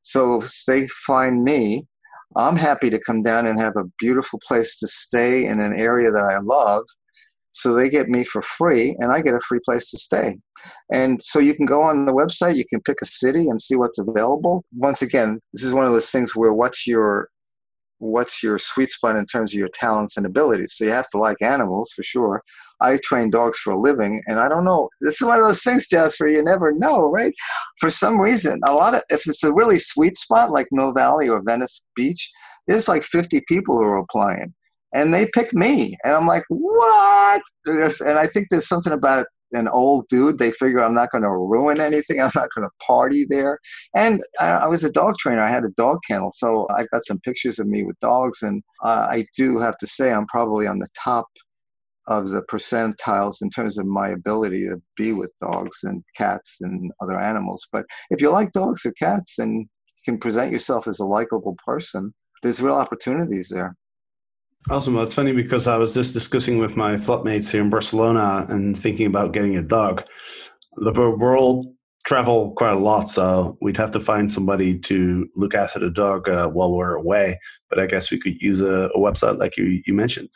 So 0.00 0.42
they 0.66 0.86
find 1.06 1.44
me. 1.44 1.86
I'm 2.34 2.56
happy 2.56 2.88
to 2.88 2.98
come 2.98 3.22
down 3.22 3.46
and 3.46 3.60
have 3.60 3.76
a 3.76 3.84
beautiful 3.98 4.40
place 4.48 4.78
to 4.78 4.86
stay 4.86 5.44
in 5.44 5.60
an 5.60 5.78
area 5.78 6.10
that 6.10 6.22
I 6.22 6.38
love. 6.38 6.84
So 7.52 7.74
they 7.74 7.88
get 7.88 8.08
me 8.08 8.24
for 8.24 8.42
free, 8.42 8.96
and 8.98 9.12
I 9.12 9.20
get 9.20 9.34
a 9.34 9.40
free 9.40 9.60
place 9.64 9.90
to 9.90 9.98
stay. 9.98 10.38
And 10.90 11.22
so 11.22 11.38
you 11.38 11.54
can 11.54 11.66
go 11.66 11.82
on 11.82 12.06
the 12.06 12.12
website, 12.12 12.56
you 12.56 12.64
can 12.64 12.80
pick 12.80 12.98
a 13.02 13.06
city 13.06 13.48
and 13.48 13.60
see 13.60 13.76
what's 13.76 13.98
available. 13.98 14.64
Once 14.74 15.02
again, 15.02 15.38
this 15.52 15.64
is 15.64 15.74
one 15.74 15.84
of 15.84 15.92
those 15.92 16.10
things 16.10 16.34
where 16.34 16.52
what's 16.52 16.86
your 16.86 17.28
what's 18.02 18.42
your 18.42 18.58
sweet 18.58 18.90
spot 18.90 19.16
in 19.16 19.24
terms 19.24 19.54
of 19.54 19.58
your 19.58 19.68
talents 19.68 20.16
and 20.16 20.26
abilities. 20.26 20.74
So 20.74 20.84
you 20.84 20.90
have 20.90 21.06
to 21.08 21.18
like 21.18 21.40
animals 21.40 21.92
for 21.92 22.02
sure. 22.02 22.42
I 22.80 22.98
train 23.04 23.30
dogs 23.30 23.58
for 23.58 23.72
a 23.72 23.78
living, 23.78 24.20
and 24.26 24.40
I 24.40 24.48
don't 24.48 24.64
know. 24.64 24.88
This 25.00 25.22
is 25.22 25.26
one 25.26 25.38
of 25.38 25.46
those 25.46 25.62
things, 25.62 25.86
Jasper. 25.86 26.26
You 26.26 26.42
never 26.42 26.72
know, 26.72 27.08
right? 27.08 27.32
For 27.78 27.90
some 27.90 28.20
reason, 28.20 28.58
a 28.64 28.74
lot 28.74 28.94
of 28.94 29.02
if 29.10 29.28
it's 29.28 29.44
a 29.44 29.52
really 29.52 29.78
sweet 29.78 30.16
spot 30.16 30.50
like 30.50 30.66
Mill 30.72 30.92
Valley 30.92 31.28
or 31.28 31.42
Venice 31.46 31.84
Beach, 31.94 32.28
there's 32.66 32.88
like 32.88 33.02
50 33.02 33.42
people 33.46 33.76
who 33.76 33.84
are 33.84 33.98
applying, 33.98 34.52
and 34.94 35.12
they 35.12 35.26
pick 35.32 35.54
me, 35.54 35.96
and 36.04 36.14
I'm 36.14 36.26
like, 36.26 36.44
what? 36.48 37.42
And 37.66 38.18
I 38.18 38.26
think 38.26 38.48
there's 38.50 38.68
something 38.68 38.92
about 38.92 39.26
an 39.52 39.68
old 39.68 40.06
dude. 40.08 40.38
They 40.38 40.50
figure 40.50 40.80
I'm 40.80 40.94
not 40.94 41.10
going 41.10 41.22
to 41.22 41.30
ruin 41.30 41.80
anything. 41.80 42.20
I'm 42.22 42.30
not 42.34 42.48
going 42.54 42.66
to 42.66 42.84
party 42.86 43.26
there. 43.28 43.58
And 43.94 44.20
I, 44.40 44.66
was 44.68 44.84
a 44.84 44.90
dog 44.90 45.16
trainer. 45.18 45.42
I 45.42 45.50
had 45.50 45.64
a 45.64 45.70
dog 45.76 45.98
kennel, 46.08 46.32
so 46.32 46.66
I've 46.74 46.90
got 46.90 47.04
some 47.04 47.20
pictures 47.20 47.58
of 47.58 47.66
me 47.66 47.84
with 47.84 47.98
dogs. 48.00 48.42
And 48.42 48.62
I 48.82 49.26
do 49.36 49.58
have 49.58 49.76
to 49.78 49.86
say, 49.86 50.12
I'm 50.12 50.26
probably 50.26 50.66
on 50.66 50.78
the 50.78 50.88
top 51.02 51.26
of 52.08 52.30
the 52.30 52.42
percentiles 52.42 53.36
in 53.42 53.50
terms 53.50 53.78
of 53.78 53.86
my 53.86 54.08
ability 54.08 54.64
to 54.68 54.80
be 54.96 55.12
with 55.12 55.32
dogs 55.40 55.84
and 55.84 56.02
cats 56.16 56.56
and 56.60 56.90
other 57.00 57.18
animals. 57.20 57.66
But 57.70 57.86
if 58.10 58.20
you 58.20 58.30
like 58.30 58.52
dogs 58.52 58.84
or 58.84 58.92
cats 58.92 59.38
and 59.38 59.60
you 59.60 59.66
can 60.04 60.18
present 60.18 60.50
yourself 60.50 60.88
as 60.88 60.98
a 60.98 61.06
likable 61.06 61.56
person, 61.64 62.12
there's 62.42 62.60
real 62.60 62.74
opportunities 62.74 63.48
there. 63.50 63.76
Awesome. 64.70 64.94
Well, 64.94 65.02
it's 65.02 65.14
funny 65.14 65.32
because 65.32 65.66
I 65.66 65.76
was 65.76 65.92
just 65.92 66.12
discussing 66.12 66.58
with 66.58 66.76
my 66.76 66.94
flatmates 66.94 67.50
here 67.50 67.60
in 67.60 67.70
Barcelona 67.70 68.46
and 68.48 68.78
thinking 68.78 69.06
about 69.06 69.32
getting 69.32 69.56
a 69.56 69.62
dog. 69.62 70.04
The 70.76 70.92
world 70.92 71.66
travel 72.04 72.52
quite 72.56 72.72
a 72.72 72.78
lot, 72.78 73.08
so 73.08 73.58
we'd 73.60 73.76
have 73.76 73.90
to 73.92 74.00
find 74.00 74.30
somebody 74.30 74.78
to 74.78 75.28
look 75.34 75.54
after 75.54 75.80
the 75.80 75.90
dog 75.90 76.28
uh, 76.28 76.48
while 76.48 76.72
we're 76.72 76.94
away. 76.94 77.38
But 77.68 77.80
I 77.80 77.86
guess 77.86 78.10
we 78.10 78.20
could 78.20 78.40
use 78.40 78.60
a, 78.60 78.88
a 78.94 78.98
website 78.98 79.38
like 79.38 79.56
you, 79.56 79.82
you 79.84 79.94
mentioned. 79.94 80.30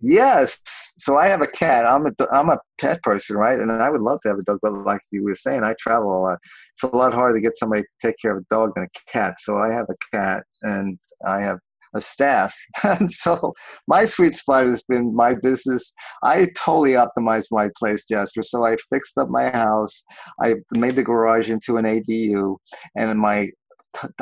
Yes. 0.00 0.60
So 0.98 1.16
I 1.16 1.26
have 1.26 1.42
a 1.42 1.46
cat. 1.46 1.84
I'm 1.84 2.06
a 2.06 2.12
I'm 2.32 2.50
a 2.50 2.58
pet 2.80 3.02
person, 3.02 3.36
right? 3.36 3.58
And 3.58 3.72
I 3.72 3.90
would 3.90 4.00
love 4.00 4.20
to 4.20 4.28
have 4.28 4.38
a 4.38 4.42
dog, 4.42 4.60
but 4.62 4.72
like 4.72 5.00
you 5.10 5.24
were 5.24 5.34
saying, 5.34 5.64
I 5.64 5.74
travel 5.80 6.16
a 6.16 6.20
lot. 6.20 6.38
It's 6.70 6.84
a 6.84 6.96
lot 6.96 7.12
harder 7.12 7.36
to 7.36 7.42
get 7.42 7.56
somebody 7.56 7.82
to 7.82 7.88
take 8.06 8.14
care 8.22 8.36
of 8.36 8.42
a 8.42 8.46
dog 8.48 8.74
than 8.76 8.84
a 8.84 9.12
cat. 9.12 9.40
So 9.40 9.56
I 9.56 9.72
have 9.72 9.86
a 9.90 10.16
cat, 10.16 10.44
and 10.62 10.98
I 11.26 11.40
have 11.42 11.58
a 11.98 12.00
staff. 12.00 12.56
and 12.82 13.10
so 13.10 13.52
my 13.86 14.04
sweet 14.06 14.34
spot 14.34 14.64
has 14.64 14.82
been 14.82 15.14
my 15.14 15.34
business. 15.34 15.92
I 16.24 16.46
totally 16.64 16.92
optimized 16.92 17.48
my 17.50 17.68
place, 17.76 18.06
Jasper. 18.06 18.42
So 18.42 18.64
I 18.64 18.76
fixed 18.90 19.18
up 19.18 19.28
my 19.28 19.50
house. 19.50 20.02
I 20.40 20.56
made 20.72 20.96
the 20.96 21.04
garage 21.04 21.50
into 21.50 21.76
an 21.76 21.84
ADU, 21.84 22.56
and 22.96 23.10
in 23.10 23.18
my 23.18 23.50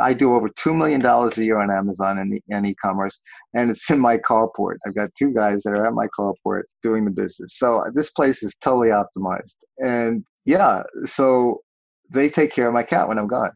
I 0.01 0.15
do 0.15 0.35
over 0.35 0.49
two 0.49 0.75
million 0.75 1.01
dollars 1.01 1.37
a 1.39 1.45
year 1.45 1.59
on 1.59 1.71
Amazon 1.71 2.19
and, 2.19 2.41
and 2.49 2.67
e-commerce, 2.67 3.19
and 3.55 3.71
it's 3.71 3.91
in 3.91 4.01
my 4.01 4.17
carport. 4.17 4.77
I've 4.87 4.95
got 4.95 5.15
two 5.19 5.35
guys 5.35 5.63
that 5.65 5.73
are 5.73 5.87
at 5.87 5.93
my 5.93 6.07
carport 6.19 6.63
doing 6.83 7.05
the 7.05 7.11
business. 7.11 7.59
So 7.59 7.83
this 7.95 8.11
place 8.11 8.43
is 8.43 8.57
totally 8.57 8.89
optimized, 8.89 9.57
and 9.79 10.25
yeah, 10.47 10.83
so 11.05 11.61
they 12.11 12.29
take 12.29 12.53
care 12.53 12.69
of 12.69 12.75
my 12.75 12.83
cat 12.83 13.09
when 13.09 13.19
I'm 13.19 13.27
gone. 13.27 13.51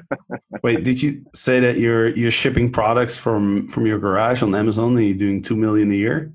Wait, 0.62 0.84
did 0.84 1.02
you 1.02 1.24
say 1.34 1.60
that 1.60 1.78
you're 1.78 2.08
you're 2.16 2.30
shipping 2.30 2.70
products 2.70 3.18
from 3.18 3.66
from 3.66 3.86
your 3.86 3.98
garage 3.98 4.42
on 4.42 4.54
Amazon 4.54 4.96
and 4.96 5.06
you're 5.06 5.18
doing 5.18 5.42
two 5.42 5.56
million 5.56 5.90
a 5.90 5.94
year? 5.94 6.32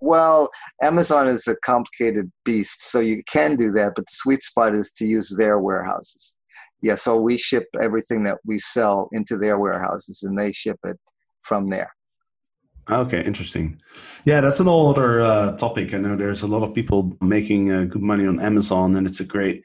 Well, 0.00 0.50
Amazon 0.82 1.26
is 1.26 1.48
a 1.48 1.56
complicated 1.56 2.30
beast, 2.44 2.82
so 2.82 3.00
you 3.00 3.22
can 3.30 3.56
do 3.56 3.72
that, 3.72 3.94
but 3.96 4.06
the 4.06 4.12
sweet 4.12 4.42
spot 4.42 4.74
is 4.74 4.92
to 4.92 5.04
use 5.04 5.36
their 5.36 5.58
warehouses. 5.58 6.36
Yeah, 6.80 6.94
so 6.94 7.20
we 7.20 7.36
ship 7.36 7.66
everything 7.80 8.22
that 8.24 8.38
we 8.46 8.60
sell 8.60 9.08
into 9.12 9.36
their 9.36 9.58
warehouses 9.58 10.22
and 10.22 10.38
they 10.38 10.52
ship 10.52 10.78
it 10.84 10.96
from 11.42 11.68
there. 11.68 11.92
Okay, 12.90 13.22
interesting. 13.22 13.80
Yeah, 14.24 14.40
that's 14.40 14.60
an 14.60 14.68
other 14.68 15.20
uh, 15.20 15.56
topic. 15.56 15.92
I 15.92 15.98
know 15.98 16.16
there's 16.16 16.42
a 16.42 16.46
lot 16.46 16.62
of 16.62 16.74
people 16.74 17.16
making 17.20 17.70
uh, 17.70 17.84
good 17.84 18.00
money 18.00 18.26
on 18.26 18.40
Amazon, 18.40 18.96
and 18.96 19.06
it's 19.06 19.20
a 19.20 19.26
great 19.26 19.62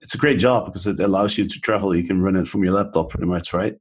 it's 0.00 0.14
a 0.14 0.18
great 0.18 0.38
job 0.38 0.66
because 0.66 0.86
it 0.86 1.00
allows 1.00 1.36
you 1.36 1.46
to 1.46 1.60
travel. 1.60 1.94
You 1.94 2.06
can 2.06 2.22
run 2.22 2.36
it 2.36 2.48
from 2.48 2.64
your 2.64 2.74
laptop 2.74 3.10
pretty 3.10 3.26
much, 3.26 3.52
right? 3.52 3.76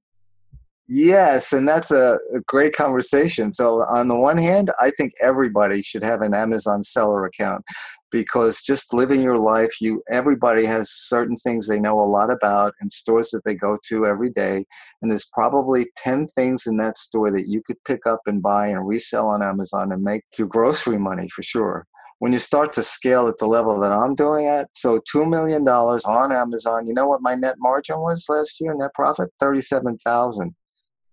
Yes, 0.91 1.53
and 1.53 1.69
that's 1.69 1.91
a, 1.91 2.17
a, 2.33 2.39
great 2.47 2.73
conversation. 2.73 3.51
So, 3.51 3.83
on 3.91 4.07
the 4.07 4.15
one 4.15 4.39
hand, 4.39 4.71
I 4.79 4.89
think 4.89 5.11
everybody 5.21 5.83
should 5.83 6.03
have 6.03 6.21
an 6.21 6.33
Amazon 6.33 6.81
seller 6.81 7.25
account 7.25 7.63
because 8.11 8.63
just 8.63 8.91
living 8.91 9.21
your 9.21 9.37
life, 9.37 9.79
you 9.79 10.01
everybody 10.09 10.65
has 10.65 10.89
certain 10.89 11.35
things 11.35 11.67
they 11.67 11.79
know 11.79 11.99
a 11.99 12.09
lot 12.09 12.33
about 12.33 12.73
and 12.81 12.91
stores 12.91 13.29
that 13.29 13.43
they 13.45 13.53
go 13.53 13.77
to 13.85 14.07
every 14.07 14.31
day, 14.31 14.65
and 15.03 15.11
there's 15.11 15.29
probably 15.31 15.85
ten 15.95 16.25
things 16.25 16.65
in 16.65 16.77
that 16.77 16.97
store 16.97 17.29
that 17.33 17.47
you 17.47 17.61
could 17.61 17.77
pick 17.85 18.07
up 18.07 18.21
and 18.25 18.41
buy 18.41 18.65
and 18.65 18.87
resell 18.87 19.27
on 19.27 19.43
Amazon 19.43 19.91
and 19.91 20.01
make 20.01 20.23
your 20.39 20.47
grocery 20.47 20.97
money 20.97 21.29
for 21.29 21.43
sure 21.43 21.85
when 22.19 22.33
you 22.33 22.39
start 22.39 22.73
to 22.73 22.83
scale 22.83 23.27
at 23.27 23.37
the 23.37 23.47
level 23.47 23.79
that 23.79 23.91
I'm 23.91 24.13
doing 24.13 24.45
at, 24.45 24.69
so 24.73 24.99
$2 25.13 25.27
million 25.27 25.67
on 25.67 26.31
Amazon, 26.31 26.85
you 26.85 26.93
know 26.93 27.07
what 27.07 27.21
my 27.21 27.35
net 27.35 27.55
margin 27.59 27.99
was 27.99 28.25
last 28.29 28.59
year, 28.59 28.75
net 28.75 28.93
profit? 28.93 29.29
37,000. 29.39 30.53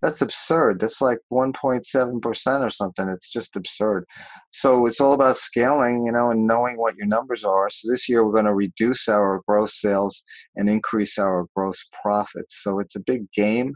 That's 0.03 0.21
absurd. 0.21 0.81
That's 0.81 1.01
like 1.01 1.19
1.7% 1.33 2.65
or 2.65 2.71
something. 2.71 3.09
It's 3.09 3.33
just 3.33 3.57
absurd. 3.57 4.05
So 4.51 4.87
it's 4.87 5.01
all 5.01 5.15
about 5.15 5.39
scaling, 5.39 6.05
you 6.05 6.13
know, 6.13 6.31
and 6.31 6.47
knowing 6.47 6.77
what 6.77 6.97
your 6.97 7.07
numbers 7.07 7.45
are. 7.45 7.71
So 7.71 7.91
this 7.91 8.09
year 8.09 8.25
we're 8.25 8.35
going 8.35 8.45
to 8.45 8.55
reduce 8.55 9.09
our 9.09 9.43
gross 9.49 9.81
sales 9.81 10.23
and 10.55 10.69
increase 10.69 11.19
our 11.19 11.47
gross 11.57 11.85
profits. 12.03 12.63
So 12.63 12.79
it's 12.79 12.97
a 12.97 13.01
big 13.01 13.31
game 13.33 13.75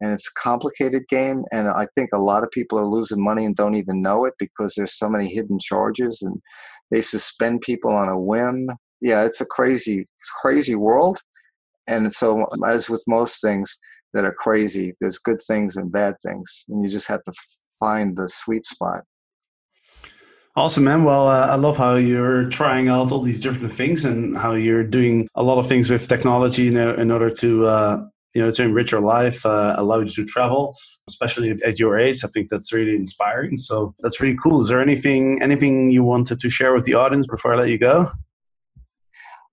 and 0.00 0.12
it's 0.12 0.28
a 0.28 0.40
complicated 0.40 1.02
game 1.08 1.44
and 1.52 1.68
i 1.68 1.86
think 1.94 2.10
a 2.12 2.18
lot 2.18 2.42
of 2.42 2.50
people 2.50 2.78
are 2.78 2.86
losing 2.86 3.22
money 3.22 3.44
and 3.44 3.56
don't 3.56 3.76
even 3.76 4.02
know 4.02 4.24
it 4.24 4.34
because 4.38 4.74
there's 4.74 4.98
so 4.98 5.08
many 5.08 5.26
hidden 5.26 5.58
charges 5.58 6.22
and 6.22 6.40
they 6.90 7.00
suspend 7.00 7.60
people 7.62 7.92
on 7.92 8.08
a 8.08 8.18
whim. 8.18 8.68
Yeah 9.00 9.24
it's 9.24 9.40
a 9.40 9.46
crazy 9.46 10.06
crazy 10.40 10.74
world. 10.74 11.18
And 11.86 12.12
so 12.12 12.46
as 12.66 12.88
with 12.88 13.04
most 13.06 13.42
things 13.42 13.78
that 14.12 14.24
are 14.24 14.34
crazy 14.34 14.92
there's 15.00 15.18
good 15.18 15.40
things 15.46 15.76
and 15.76 15.92
bad 15.92 16.14
things 16.24 16.64
and 16.68 16.84
you 16.84 16.90
just 16.90 17.08
have 17.08 17.22
to 17.24 17.32
find 17.80 18.16
the 18.16 18.28
sweet 18.28 18.64
spot. 18.66 19.02
Awesome, 20.56 20.84
man. 20.84 21.02
Well, 21.02 21.26
uh, 21.26 21.48
I 21.48 21.56
love 21.56 21.76
how 21.76 21.96
you're 21.96 22.48
trying 22.48 22.86
out 22.88 23.10
all 23.10 23.20
these 23.20 23.42
different 23.42 23.72
things 23.72 24.04
and 24.04 24.38
how 24.38 24.54
you're 24.54 24.84
doing 24.84 25.26
a 25.34 25.42
lot 25.42 25.58
of 25.58 25.66
things 25.66 25.90
with 25.90 26.06
technology 26.06 26.68
in, 26.68 26.76
in 26.76 27.10
order 27.10 27.28
to, 27.28 27.66
uh, 27.66 28.04
you 28.34 28.42
know, 28.42 28.50
to 28.50 28.62
enrich 28.62 28.92
your 28.92 29.00
life, 29.00 29.46
uh, 29.46 29.74
allow 29.78 30.00
you 30.00 30.08
to 30.08 30.24
travel, 30.24 30.76
especially 31.08 31.50
at 31.64 31.78
your 31.78 31.98
age. 31.98 32.24
I 32.24 32.28
think 32.28 32.48
that's 32.48 32.72
really 32.72 32.96
inspiring. 32.96 33.56
So 33.56 33.94
that's 34.00 34.20
really 34.20 34.36
cool. 34.42 34.60
Is 34.60 34.68
there 34.68 34.82
anything, 34.82 35.40
anything 35.40 35.90
you 35.90 36.02
wanted 36.02 36.40
to 36.40 36.50
share 36.50 36.74
with 36.74 36.84
the 36.84 36.94
audience 36.94 37.26
before 37.26 37.54
I 37.54 37.58
let 37.58 37.68
you 37.68 37.78
go? 37.78 38.10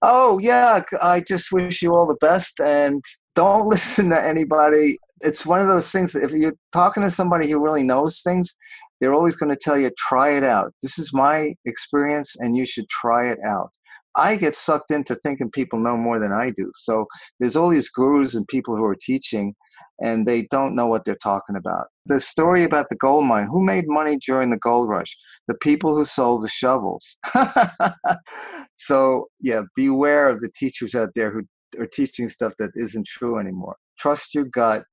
Oh 0.01 0.39
yeah, 0.39 0.81
I 0.99 1.21
just 1.27 1.51
wish 1.51 1.83
you 1.83 1.93
all 1.93 2.07
the 2.07 2.17
best 2.21 2.59
and 2.59 3.03
don't 3.35 3.67
listen 3.69 4.09
to 4.09 4.21
anybody. 4.21 4.97
It's 5.21 5.45
one 5.45 5.61
of 5.61 5.67
those 5.67 5.91
things 5.91 6.13
that 6.13 6.23
if 6.23 6.31
you're 6.31 6.55
talking 6.73 7.03
to 7.03 7.11
somebody 7.11 7.49
who 7.49 7.63
really 7.63 7.83
knows 7.83 8.21
things, 8.23 8.55
they're 8.99 9.13
always 9.13 9.35
going 9.35 9.51
to 9.51 9.59
tell 9.59 9.77
you, 9.77 9.91
try 9.97 10.31
it 10.31 10.43
out. 10.43 10.73
This 10.81 10.97
is 10.97 11.11
my 11.13 11.53
experience 11.65 12.35
and 12.39 12.55
you 12.55 12.65
should 12.65 12.89
try 12.89 13.29
it 13.29 13.39
out. 13.45 13.69
I 14.17 14.35
get 14.35 14.55
sucked 14.55 14.91
into 14.91 15.15
thinking 15.15 15.49
people 15.51 15.79
know 15.79 15.97
more 15.97 16.19
than 16.19 16.31
I 16.31 16.51
do. 16.51 16.71
So 16.75 17.05
there's 17.39 17.55
all 17.55 17.69
these 17.69 17.89
gurus 17.89 18.35
and 18.35 18.47
people 18.47 18.75
who 18.75 18.85
are 18.85 18.95
teaching 18.95 19.55
and 20.01 20.25
they 20.25 20.43
don't 20.51 20.75
know 20.75 20.87
what 20.87 21.05
they're 21.05 21.15
talking 21.15 21.55
about. 21.55 21.87
The 22.07 22.19
story 22.19 22.63
about 22.63 22.89
the 22.89 22.95
gold 22.95 23.25
mine 23.25 23.47
who 23.49 23.63
made 23.63 23.85
money 23.87 24.17
during 24.17 24.49
the 24.49 24.57
gold 24.57 24.89
rush? 24.89 25.15
The 25.47 25.55
people 25.55 25.95
who 25.95 26.05
sold 26.05 26.43
the 26.43 26.49
shovels. 26.49 27.17
so, 28.75 29.27
yeah, 29.39 29.61
beware 29.75 30.27
of 30.27 30.39
the 30.39 30.51
teachers 30.57 30.95
out 30.95 31.09
there 31.15 31.31
who 31.31 31.43
are 31.79 31.87
teaching 31.87 32.29
stuff 32.29 32.53
that 32.57 32.71
isn't 32.75 33.07
true 33.07 33.39
anymore. 33.39 33.75
Trust 33.99 34.33
your 34.33 34.45
gut, 34.45 34.83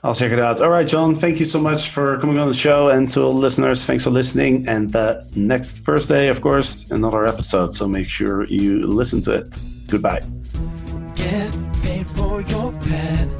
I'll 0.02 0.14
check 0.14 0.32
it 0.32 0.40
out. 0.40 0.60
All 0.60 0.70
right, 0.70 0.86
John. 0.86 1.14
Thank 1.14 1.38
you 1.38 1.44
so 1.44 1.60
much 1.60 1.90
for 1.90 2.18
coming 2.18 2.38
on 2.38 2.48
the 2.48 2.54
show, 2.54 2.88
and 2.88 3.08
to 3.10 3.22
all 3.22 3.32
listeners, 3.32 3.84
thanks 3.84 4.04
for 4.04 4.10
listening. 4.10 4.68
And 4.68 4.90
the 4.90 5.28
next 5.36 5.78
Thursday, 5.78 6.28
of 6.28 6.40
course, 6.40 6.86
another 6.90 7.26
episode. 7.26 7.74
So 7.74 7.86
make 7.86 8.08
sure 8.08 8.46
you 8.46 8.86
listen 8.86 9.20
to 9.22 9.32
it. 9.34 9.54
Goodbye. 9.88 10.20
Get 11.14 11.56
paid 11.82 12.06
for 12.06 12.40
your 12.42 12.72
pet 12.72 13.39